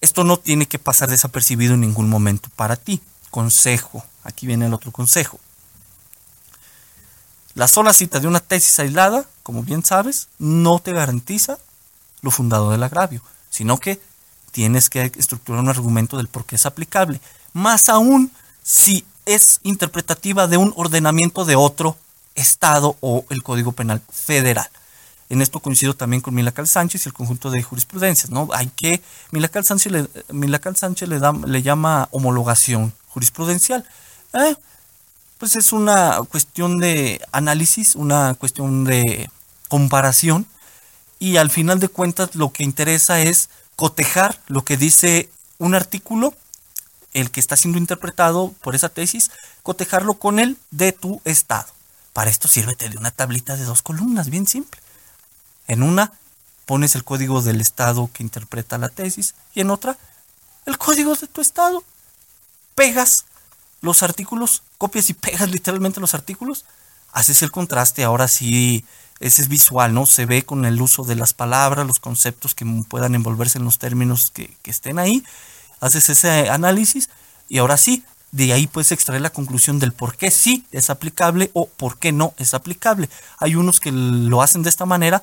[0.00, 3.00] Esto no tiene que pasar desapercibido en ningún momento para ti.
[3.30, 5.40] Consejo Aquí viene el otro consejo.
[7.54, 11.58] La sola cita de una tesis aislada, como bien sabes, no te garantiza
[12.22, 14.00] lo fundado del agravio, sino que
[14.52, 17.20] tienes que estructurar un argumento del por qué es aplicable.
[17.52, 18.32] Más aún
[18.62, 21.96] si es interpretativa de un ordenamiento de otro
[22.34, 24.68] Estado o el Código Penal Federal.
[25.28, 28.30] En esto coincido también con Milacal Sánchez y el conjunto de jurisprudencias.
[28.30, 28.48] ¿no?
[28.52, 33.86] Hay que, Milacal Sánchez, le, Sánchez le, da, le llama homologación jurisprudencial.
[34.34, 34.56] Eh,
[35.38, 39.28] pues es una cuestión de análisis, una cuestión de
[39.68, 40.46] comparación
[41.18, 46.34] y al final de cuentas lo que interesa es cotejar lo que dice un artículo,
[47.12, 49.30] el que está siendo interpretado por esa tesis,
[49.62, 51.68] cotejarlo con el de tu estado.
[52.12, 54.80] Para esto sírvete de una tablita de dos columnas, bien simple.
[55.66, 56.12] En una
[56.66, 59.96] pones el código del estado que interpreta la tesis y en otra
[60.66, 61.84] el código de tu estado.
[62.74, 63.24] Pegas
[63.80, 66.64] los artículos, copias y pegas literalmente los artículos,
[67.12, 68.84] haces el contraste, ahora sí,
[69.20, 70.06] ese es visual, ¿no?
[70.06, 73.78] Se ve con el uso de las palabras, los conceptos que puedan envolverse en los
[73.78, 75.24] términos que, estén ahí,
[75.82, 77.10] haces ese análisis
[77.48, 81.50] y ahora sí, de ahí puedes extraer la conclusión del por qué sí es aplicable
[81.52, 83.10] o por qué no es aplicable.
[83.38, 85.22] Hay unos que lo hacen de esta manera,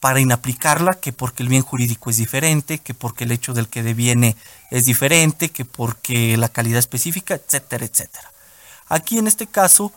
[0.00, 3.84] para inaplicarla, que porque el bien jurídico es diferente, que porque el hecho del que
[3.84, 4.36] deviene
[4.72, 8.32] es diferente, que porque la calidad específica, etcétera, etcétera.
[8.88, 9.92] Aquí en este caso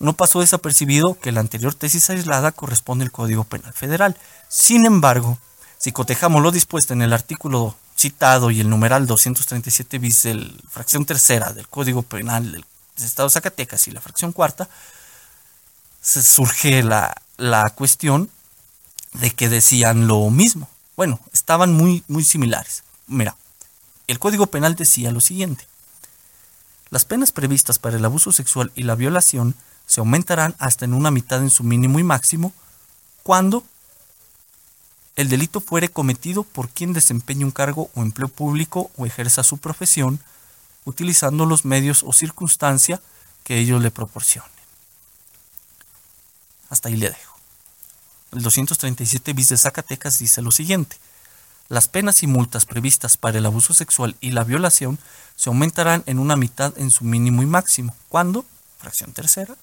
[0.00, 4.16] no pasó desapercibido que la anterior tesis aislada corresponde al Código Penal Federal.
[4.48, 5.38] Sin embargo,
[5.78, 11.04] si cotejamos lo dispuesto en el artículo citado y el numeral 237 bis del fracción
[11.04, 12.64] tercera del Código Penal del
[12.96, 14.68] Estado de Zacatecas y la fracción cuarta,
[16.00, 18.30] se surge la, la cuestión
[19.14, 20.68] de que decían lo mismo.
[20.96, 22.82] Bueno, estaban muy, muy similares.
[23.06, 23.36] Mira,
[24.06, 25.66] el Código Penal decía lo siguiente.
[26.90, 29.54] Las penas previstas para el abuso sexual y la violación
[29.86, 32.52] se aumentarán hasta en una mitad en su mínimo y máximo
[33.22, 33.64] cuando
[35.16, 39.56] el delito fuere cometido por quien desempeñe un cargo o empleo público o ejerza su
[39.58, 40.20] profesión
[40.84, 43.00] utilizando los medios o circunstancia
[43.42, 44.50] que ellos le proporcionen.
[46.68, 47.36] Hasta ahí le dejo.
[48.32, 50.96] El 237 bis de Zacatecas dice lo siguiente.
[51.68, 54.98] Las penas y multas previstas para el abuso sexual y la violación
[55.34, 58.44] se aumentarán en una mitad en su mínimo y máximo, cuando,
[58.78, 59.56] fracción tercera,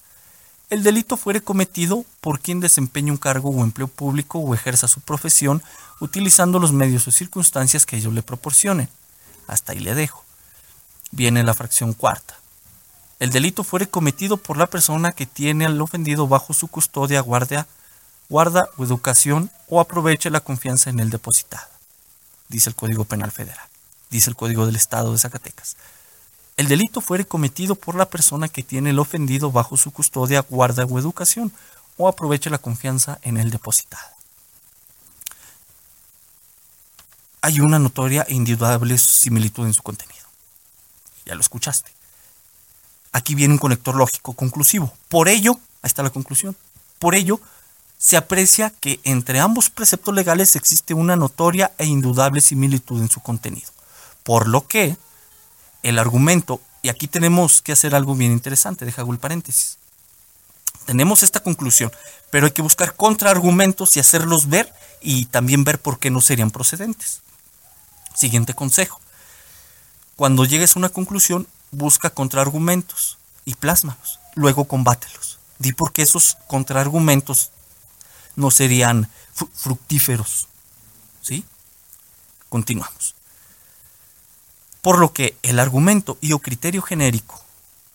[0.70, 5.02] el delito fuere cometido por quien desempeñe un cargo o empleo público o ejerza su
[5.02, 5.62] profesión
[6.00, 8.90] utilizando los medios o circunstancias que ellos le proporcionen.
[9.48, 10.24] Hasta ahí le dejo.
[11.12, 12.38] Viene la fracción cuarta.
[13.20, 17.68] El delito fuere cometido por la persona que tiene al ofendido bajo su custodia, guardia,
[18.30, 21.68] guarda o educación o aproveche la confianza en el depositado,
[22.50, 23.68] dice el Código Penal Federal,
[24.10, 25.78] dice el Código del Estado de Zacatecas.
[26.58, 30.86] El delito fuere cometido por la persona que tiene el ofendido bajo su custodia, guarda
[30.86, 31.52] o educación
[31.98, 34.14] o aproveche la confianza en el depositado.
[37.44, 40.26] hay una notoria e indudable similitud en su contenido.
[41.26, 41.92] Ya lo escuchaste.
[43.12, 44.94] Aquí viene un conector lógico conclusivo.
[45.10, 46.56] Por ello, ahí está la conclusión.
[47.00, 47.42] Por ello,
[47.98, 53.20] se aprecia que entre ambos preceptos legales existe una notoria e indudable similitud en su
[53.20, 53.70] contenido.
[54.24, 54.96] Por lo que
[55.84, 59.78] el argumento, y aquí tenemos que hacer algo bien interesante, deja el paréntesis.
[60.86, 61.92] Tenemos esta conclusión,
[62.30, 66.52] pero hay que buscar contraargumentos y hacerlos ver y también ver por qué no serían
[66.52, 67.22] procedentes.
[68.16, 69.00] Siguiente consejo.
[70.16, 74.20] Cuando llegues a una conclusión, busca contraargumentos y plásmalos.
[74.36, 75.40] Luego combátelos.
[75.60, 77.52] Di por qué esos contraargumentos
[78.36, 79.10] no serían
[79.56, 80.48] fructíferos.
[81.22, 81.46] ¿Sí?
[82.50, 83.16] Continuamos.
[84.84, 87.42] Por lo que el argumento y o criterio genérico,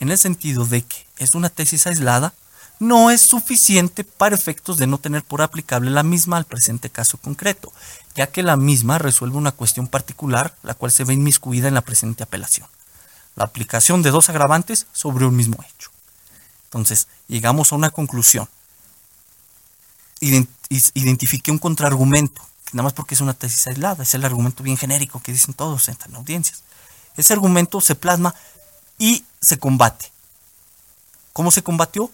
[0.01, 2.32] en el sentido de que es una tesis aislada,
[2.80, 7.18] no es suficiente para efectos de no tener por aplicable la misma al presente caso
[7.18, 7.72] concreto,
[8.14, 11.82] ya que la misma resuelve una cuestión particular, la cual se ve inmiscuida en la
[11.82, 12.66] presente apelación.
[13.36, 15.91] La aplicación de dos agravantes sobre un mismo hecho.
[16.64, 18.49] Entonces, llegamos a una conclusión
[20.20, 25.20] identifiqué un contraargumento, nada más porque es una tesis aislada, es el argumento bien genérico
[25.20, 26.62] que dicen todos en audiencias.
[27.16, 28.34] Ese argumento se plasma
[28.98, 30.11] y se combate.
[31.32, 32.11] ¿Cómo se combatió?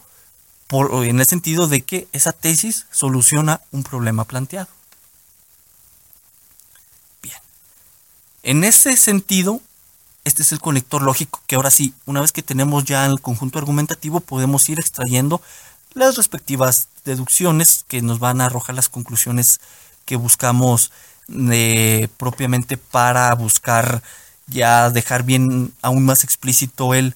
[0.67, 4.69] Por, en el sentido de que esa tesis soluciona un problema planteado.
[7.23, 7.37] Bien.
[8.43, 9.61] En ese sentido,
[10.25, 13.59] este es el conector lógico que ahora sí, una vez que tenemos ya el conjunto
[13.59, 15.43] argumentativo, podemos ir extrayendo
[15.93, 19.61] las respectivas deducciones que nos van a arrojar las conclusiones
[20.05, 20.93] que buscamos
[21.29, 24.03] eh, propiamente para buscar
[24.47, 27.15] ya dejar bien aún más explícito el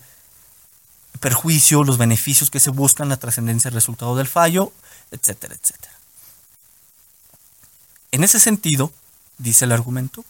[1.21, 4.73] perjuicio, los beneficios que se buscan, la trascendencia del resultado del fallo,
[5.11, 5.93] etcétera, etcétera.
[8.13, 8.93] En ese sentido,
[9.37, 10.25] dice el argumento,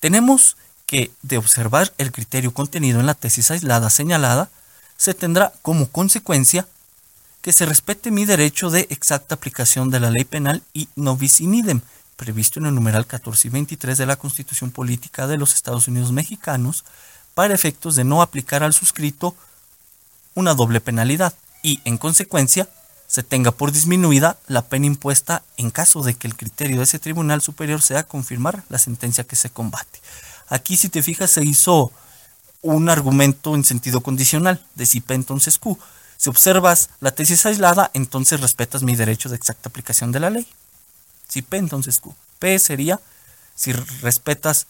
[0.00, 4.50] tenemos que de observar el criterio contenido en la tesis aislada señalada,
[4.96, 6.66] se tendrá como consecuencia
[7.40, 11.40] que se respete mi derecho de exacta aplicación de la ley penal y no vis
[11.40, 11.80] in idem,
[12.16, 16.12] previsto en el numeral 14 y 23 de la Constitución Política de los Estados Unidos
[16.12, 16.84] Mexicanos,
[17.34, 19.34] para efectos de no aplicar al suscrito
[20.34, 22.68] una doble penalidad y, en consecuencia,
[23.06, 26.98] se tenga por disminuida la pena impuesta en caso de que el criterio de ese
[26.98, 30.00] tribunal superior sea confirmar la sentencia que se combate.
[30.48, 31.92] Aquí, si te fijas, se hizo
[32.62, 35.78] un argumento en sentido condicional de si P entonces Q.
[36.16, 40.46] Si observas la tesis aislada, entonces respetas mi derecho de exacta aplicación de la ley.
[41.32, 42.14] Si P, entonces Q.
[42.38, 43.00] P sería
[43.54, 44.66] si respetas,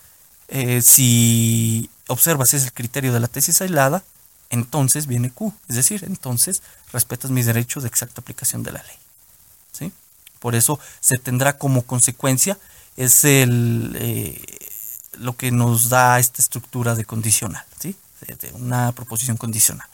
[0.47, 4.05] eh, si observas es el criterio de la tesis aislada,
[4.49, 5.53] entonces viene Q.
[5.69, 8.97] Es decir, entonces respetas mi derecho de exacta aplicación de la ley.
[9.73, 9.93] ¿Sí?
[10.39, 12.57] Por eso se tendrá como consecuencia,
[12.97, 14.41] es el, eh,
[15.19, 17.97] lo que nos da esta estructura de condicional, ¿sí?
[18.21, 19.89] de una proposición condicional.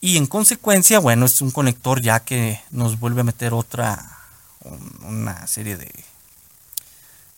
[0.00, 4.17] Y en consecuencia, bueno, es un conector ya que nos vuelve a meter otra,
[5.02, 5.92] una serie de,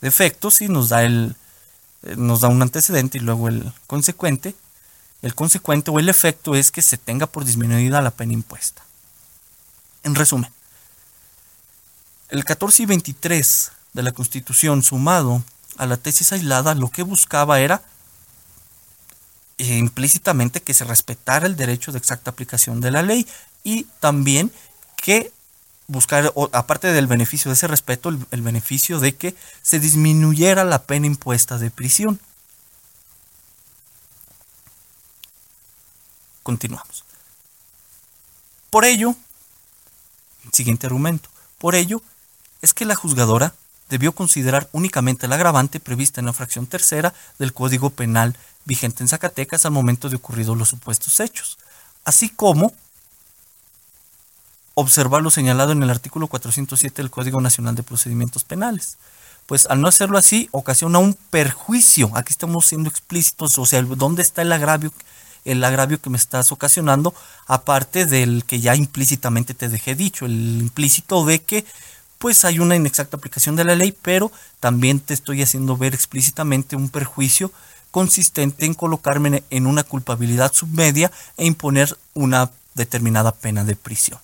[0.03, 1.37] efectos y nos da el,
[2.03, 4.55] eh, nos da un antecedente y luego el consecuente.
[5.23, 8.83] El consecuente o el efecto es que se tenga por disminuida la pena impuesta.
[10.03, 10.51] En resumen,
[12.31, 15.43] el 14 y 23 de la Constitución sumado
[15.77, 17.83] a la tesis aislada lo que buscaba era
[19.59, 23.27] eh, implícitamente que se respetara el derecho de exacta aplicación de la ley
[23.63, 24.51] y también
[24.97, 25.33] que
[25.91, 31.07] buscar, aparte del beneficio de ese respeto, el, beneficio de que se disminuyera la pena
[31.07, 32.21] impuesta de prisión.
[36.45, 37.05] Continuamos.
[38.71, 39.17] Por ello,
[40.53, 41.29] siguiente argumento,
[41.59, 42.03] por ello
[42.63, 43.55] es que la juzgadora
[43.89, 49.09] debió considerar únicamente el agravante prevista en la fracción tercera del Código Penal vigente en
[49.09, 51.59] Zacatecas al momento de ocurridos los supuestos hechos,
[52.05, 52.73] así como
[54.81, 58.97] observar lo señalado en el artículo 407 del Código Nacional de Procedimientos Penales.
[59.47, 62.11] Pues al no hacerlo así, ocasiona un perjuicio.
[62.15, 64.93] Aquí estamos siendo explícitos, o sea, ¿dónde está el agravio,
[65.45, 67.15] el agravio que me estás ocasionando?
[67.47, 71.65] Aparte del que ya implícitamente te dejé dicho, el implícito de que
[72.19, 76.77] pues hay una inexacta aplicación de la ley, pero también te estoy haciendo ver explícitamente
[76.77, 77.51] un perjuicio
[77.91, 84.21] consistente en colocarme en una culpabilidad submedia e imponer una determinada pena de prisión.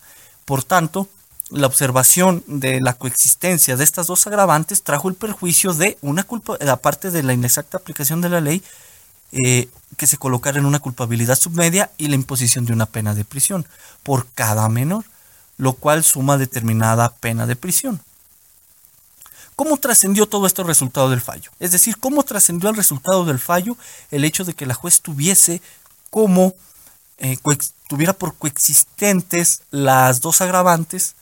[0.47, 1.09] Por tanto,
[1.51, 6.57] la observación de la coexistencia de estas dos agravantes trajo el perjuicio de una culpa,
[6.69, 8.63] aparte de la inexacta aplicación de la ley,
[9.33, 13.25] eh, que se colocara en una culpabilidad submedia y la imposición de una pena de
[13.25, 13.67] prisión
[14.03, 15.05] por cada menor,
[15.59, 18.01] lo cual suma determinada pena de prisión.
[19.57, 21.51] ¿Cómo trascendió todo este resultado del fallo?
[21.59, 23.77] Es decir, ¿cómo trascendió el resultado del fallo
[24.11, 25.61] el hecho de que la juez tuviese
[26.11, 26.55] como,
[27.19, 27.39] eh,
[27.89, 31.15] tuviera por coexistentes las dos agravantes?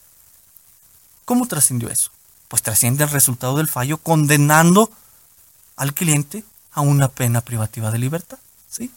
[1.24, 2.10] ¿Cómo trascendió eso?
[2.48, 4.90] Pues trasciende el resultado del fallo condenando
[5.76, 8.38] al cliente a una pena privativa de libertad.
[8.68, 8.90] ¿Sí?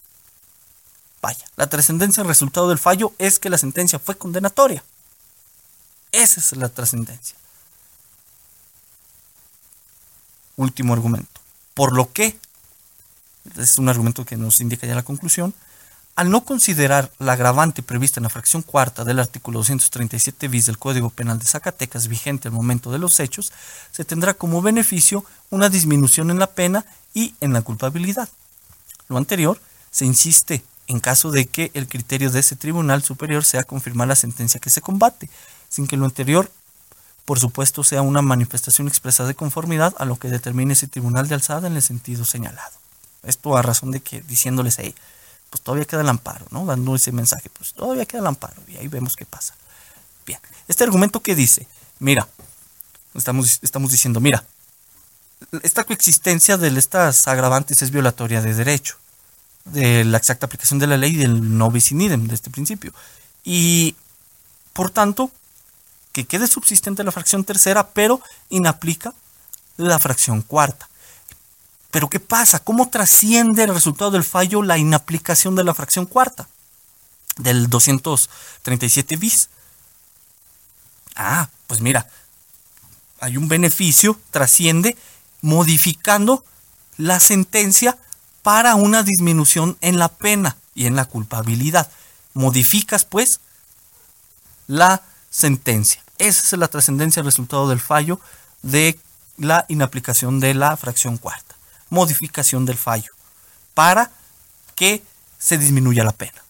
[1.22, 4.84] Vaya, la trascendencia del resultado del fallo es que la sentencia fue condenatoria.
[6.12, 7.36] Esa es la trascendencia.
[10.56, 11.42] Último argumento.
[11.74, 12.38] Por lo que,
[13.56, 15.54] es un argumento que nos indica ya la conclusión,
[16.18, 20.80] al no considerar la agravante prevista en la fracción cuarta del artículo 237 bis del
[20.80, 23.54] Código Penal de Zacatecas vigente al momento de los hechos,
[23.92, 28.30] se tendrá como beneficio una disminución en la pena y en la culpabilidad.
[29.10, 29.62] Lo anterior
[29.92, 34.16] se insiste en caso de que el criterio de ese tribunal superior sea confirmar la
[34.16, 35.30] sentencia que se combate,
[35.70, 36.50] sin que lo anterior,
[37.26, 41.36] por supuesto, sea una manifestación expresa de conformidad a lo que determine ese tribunal de
[41.36, 42.74] alzada en el sentido señalado.
[43.22, 44.96] Esto a razón de que diciéndoles ahí,
[45.50, 46.66] pues todavía queda el amparo, ¿no?
[46.66, 49.56] Dando ese mensaje, pues todavía queda el amparo y ahí vemos qué pasa.
[50.26, 51.68] Bien, este argumento que dice,
[52.00, 52.28] mira,
[53.14, 54.44] estamos, estamos diciendo, mira,
[55.64, 58.98] esta coexistencia de estas agravantes es violatoria de derecho
[59.66, 62.94] de la exacta aplicación de la ley del no bis in idem, de este principio.
[63.44, 63.96] Y,
[64.74, 65.32] por tanto,
[66.12, 69.14] que quede subsistente la fracción tercera, pero inaplica
[69.78, 70.90] la fracción cuarta.
[71.92, 72.60] Pero ¿qué pasa?
[72.60, 76.48] ¿Cómo trasciende el resultado del fallo la inaplicación de la fracción cuarta?
[77.38, 79.50] Del 237 bis.
[81.16, 82.08] Ah, pues mira,
[83.20, 84.98] hay un beneficio, trasciende
[85.42, 86.44] modificando
[86.98, 87.98] la sentencia
[88.42, 91.92] para una disminución en la pena y en la culpabilidad.
[92.34, 93.40] Modificas pues
[94.68, 96.04] la sentencia.
[96.18, 98.20] Esa es la trascendencia resultado del fallo
[98.62, 99.00] de
[99.38, 101.47] la inaplicación de la fracción cuarta.
[101.90, 103.12] Modificación del fallo
[103.74, 104.12] para
[104.76, 105.04] que
[105.38, 106.44] se disminuya la pena.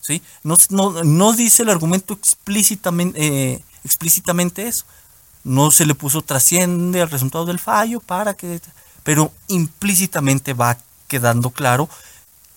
[0.00, 0.22] ¿Sí?
[0.42, 4.84] No, dice el argumento explícitamente, eh, explícitamente eso.
[5.44, 8.60] No se le puso trasciende al resultado del fallo para que
[9.02, 11.88] pero implícitamente va quedando claro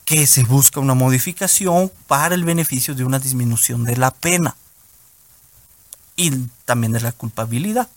[0.05, 4.55] que se busca una modificación para el beneficio de una disminución de la pena
[6.15, 6.31] y
[6.65, 7.89] también de la culpabilidad.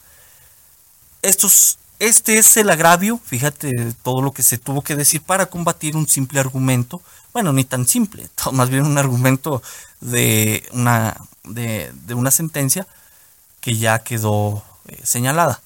[1.21, 5.97] Estos, este es el agravio, fíjate todo lo que se tuvo que decir para combatir
[5.97, 9.63] un simple argumento, bueno, ni tan simple, más bien un argumento
[10.01, 12.87] de una, de, una sentencia
[13.61, 15.61] que ya quedó eh, señalada.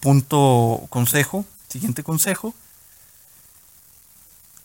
[0.00, 2.54] Punto consejo, Siguiente consejo.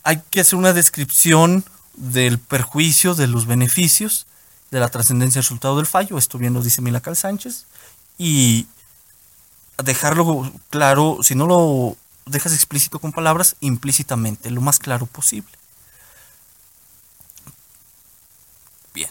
[0.04, 4.26] Hay que hacer una descripción del perjuicio, de los beneficios,
[4.72, 6.18] de la trascendencia resultado del fallo.
[6.18, 7.66] Esto bien lo dice Milacal Sánchez.
[8.18, 8.68] Y
[9.84, 15.52] dejarlo claro, si no lo dejas explícito con palabras, implícitamente, lo más claro posible.
[18.94, 19.10] Bien.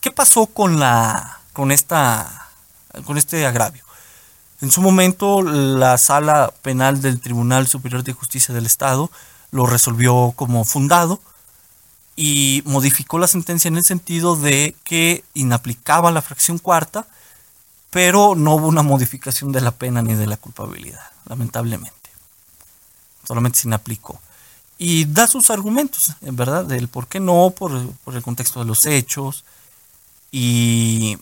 [0.00, 2.48] ¿Qué pasó con la con esta
[3.04, 3.84] con este agravio?
[4.62, 9.10] En su momento, la sala penal del Tribunal Superior de Justicia del Estado
[9.50, 11.20] lo resolvió como fundado
[12.16, 17.06] y modificó la sentencia en el sentido de que inaplicaba la fracción cuarta,
[17.96, 22.10] pero no hubo una modificación de la pena ni de la culpabilidad, lamentablemente.
[23.26, 24.20] Solamente se inaplicó.
[24.76, 28.66] Y da sus argumentos, en verdad, del por qué no, por, por el contexto de
[28.66, 29.46] los hechos
[30.30, 31.16] y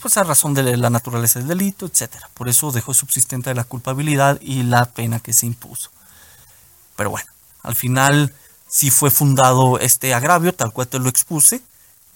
[0.00, 2.30] pues a razón de la naturaleza del delito, etcétera.
[2.34, 5.90] Por eso dejó subsistente la culpabilidad y la pena que se impuso.
[6.94, 7.32] Pero bueno,
[7.64, 8.32] al final
[8.68, 11.62] sí fue fundado este agravio, tal cual te lo expuse,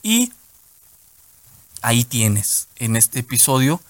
[0.05, 0.33] y
[1.83, 3.81] ahí tienes en este episodio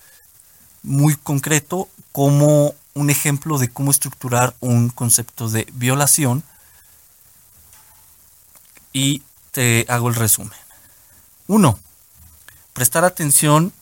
[0.82, 6.42] muy concreto como un ejemplo de cómo estructurar un concepto de violación
[8.92, 9.22] y
[9.52, 10.58] te hago el resumen.
[11.46, 11.78] Uno,
[12.72, 13.72] prestar atención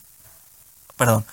[0.96, 1.24] perdón,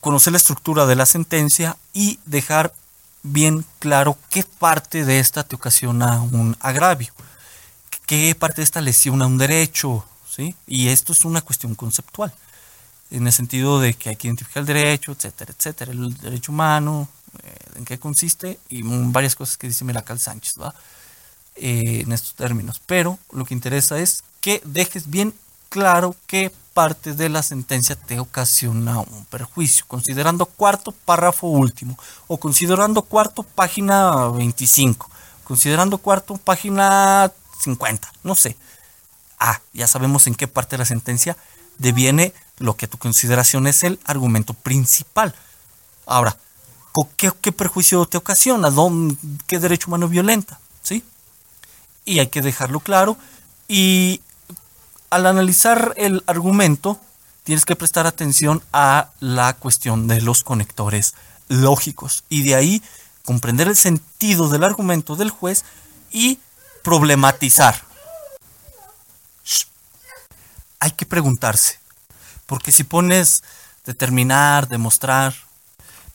[0.00, 2.74] conocer la estructura de la sentencia y dejar
[3.22, 7.12] bien claro qué parte de esta te ocasiona un agravio,
[8.06, 10.04] qué parte de esta lesiona un derecho,
[10.66, 12.32] Y esto es una cuestión conceptual,
[13.10, 17.08] en el sentido de que hay que identificar el derecho, etcétera, etcétera, el derecho humano,
[17.42, 20.74] eh, en qué consiste y varias cosas que dice Miracal Sánchez, ¿va?
[21.56, 22.80] Eh, en estos términos.
[22.84, 25.34] Pero lo que interesa es que dejes bien
[25.68, 32.36] claro qué parte de la sentencia te ocasiona un perjuicio, considerando cuarto párrafo último, o
[32.38, 35.10] considerando cuarto página 25,
[35.44, 38.56] considerando cuarto página 50, no sé.
[39.38, 41.36] Ah, ya sabemos en qué parte de la sentencia
[41.78, 45.34] deviene lo que a tu consideración es el argumento principal.
[46.06, 46.36] Ahora,
[47.16, 48.70] ¿qué, qué perjuicio te ocasiona?
[49.46, 50.58] ¿Qué derecho humano violenta?
[50.82, 51.04] ¿Sí?
[52.04, 53.16] Y hay que dejarlo claro.
[53.68, 54.20] Y
[55.10, 56.98] al analizar el argumento,
[57.44, 61.14] tienes que prestar atención a la cuestión de los conectores
[61.48, 62.24] lógicos.
[62.28, 62.82] Y de ahí
[63.24, 65.64] comprender el sentido del argumento del juez
[66.10, 66.38] y
[66.82, 67.82] problematizar.
[70.80, 71.78] Hay que preguntarse,
[72.46, 73.42] porque si pones
[73.84, 75.34] determinar, demostrar,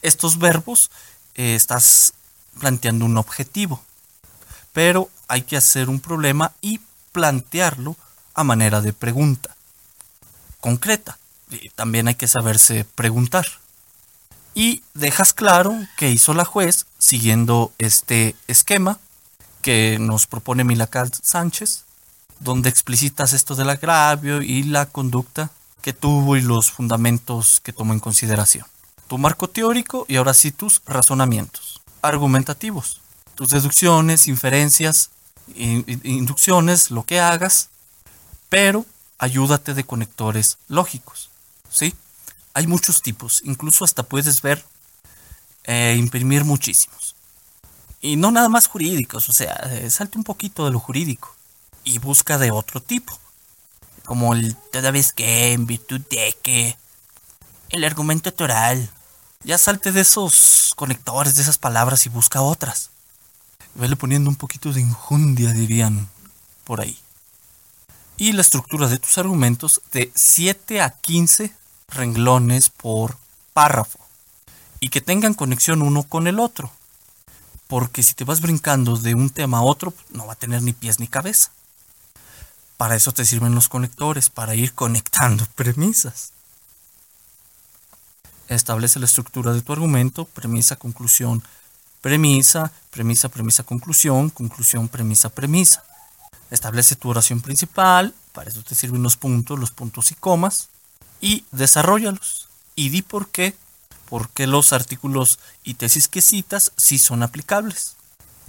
[0.01, 0.91] estos verbos,
[1.35, 2.13] eh, estás
[2.59, 3.83] planteando un objetivo.
[4.73, 6.79] Pero hay que hacer un problema y
[7.11, 7.95] plantearlo
[8.33, 9.55] a manera de pregunta.
[10.59, 11.17] Concreta.
[11.49, 13.45] Y también hay que saberse preguntar
[14.53, 18.99] y dejas claro que hizo la juez siguiendo este esquema
[19.61, 21.85] que nos propone Milacal Sánchez,
[22.41, 27.93] donde explicitas esto del agravio y la conducta que tuvo y los fundamentos que tomó
[27.93, 28.65] en consideración.
[29.07, 33.01] Tu marco teórico y ahora sí tus razonamientos argumentativos,
[33.35, 35.11] tus deducciones, inferencias,
[35.55, 37.69] inducciones, lo que hagas,
[38.49, 38.85] pero
[39.19, 41.29] ayúdate de conectores lógicos,
[41.69, 41.93] ¿sí?
[42.53, 44.63] hay muchos tipos, incluso hasta puedes ver
[45.63, 47.15] e imprimir muchísimos.
[48.01, 51.35] Y no nada más jurídicos, o sea, eh, salte un poquito de lo jurídico
[51.83, 53.17] y busca de otro tipo.
[54.05, 56.77] Como el toda vez que, en virtud de que,
[57.71, 58.89] el argumento toral.
[59.43, 62.91] Ya salte de esos conectores, de esas palabras y busca otras.
[63.73, 66.09] Vele poniendo un poquito de injundia, dirían
[66.63, 66.97] por ahí.
[68.17, 71.55] Y la estructura de tus argumentos de 7 a 15
[71.87, 73.17] renglones por
[73.53, 73.99] párrafo
[74.79, 76.71] y que tengan conexión uno con el otro.
[77.67, 80.73] Porque si te vas brincando de un tema a otro, no va a tener ni
[80.73, 81.51] pies ni cabeza.
[82.81, 86.31] Para eso te sirven los conectores, para ir conectando premisas.
[88.47, 91.43] Establece la estructura de tu argumento, premisa, conclusión,
[92.01, 95.83] premisa, premisa, premisa, conclusión, conclusión, premisa, premisa.
[96.49, 100.69] Establece tu oración principal, para eso te sirven los puntos, los puntos y comas
[101.21, 102.49] y desarrollalos.
[102.75, 103.53] Y di por qué,
[104.09, 107.95] por qué los artículos y tesis que citas sí son aplicables,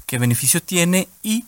[0.07, 1.45] qué beneficio tiene y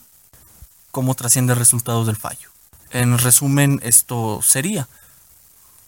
[0.91, 2.54] cómo trasciende el resultado del fallo.
[2.91, 4.87] En resumen, esto sería.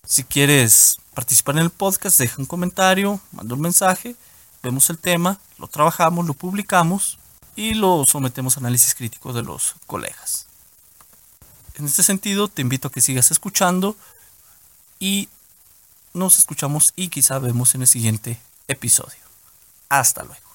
[0.06, 4.16] Si quieres participar en el podcast, deja un comentario, manda un mensaje,
[4.64, 7.18] vemos el tema, lo trabajamos, lo publicamos
[7.56, 10.48] y lo sometemos a análisis crítico de los colegas.
[11.76, 13.96] En este sentido, te invito a que sigas escuchando
[15.00, 15.30] y
[16.14, 19.20] nos escuchamos y quizá vemos en el siguiente episodio.
[19.90, 20.47] Hasta luego.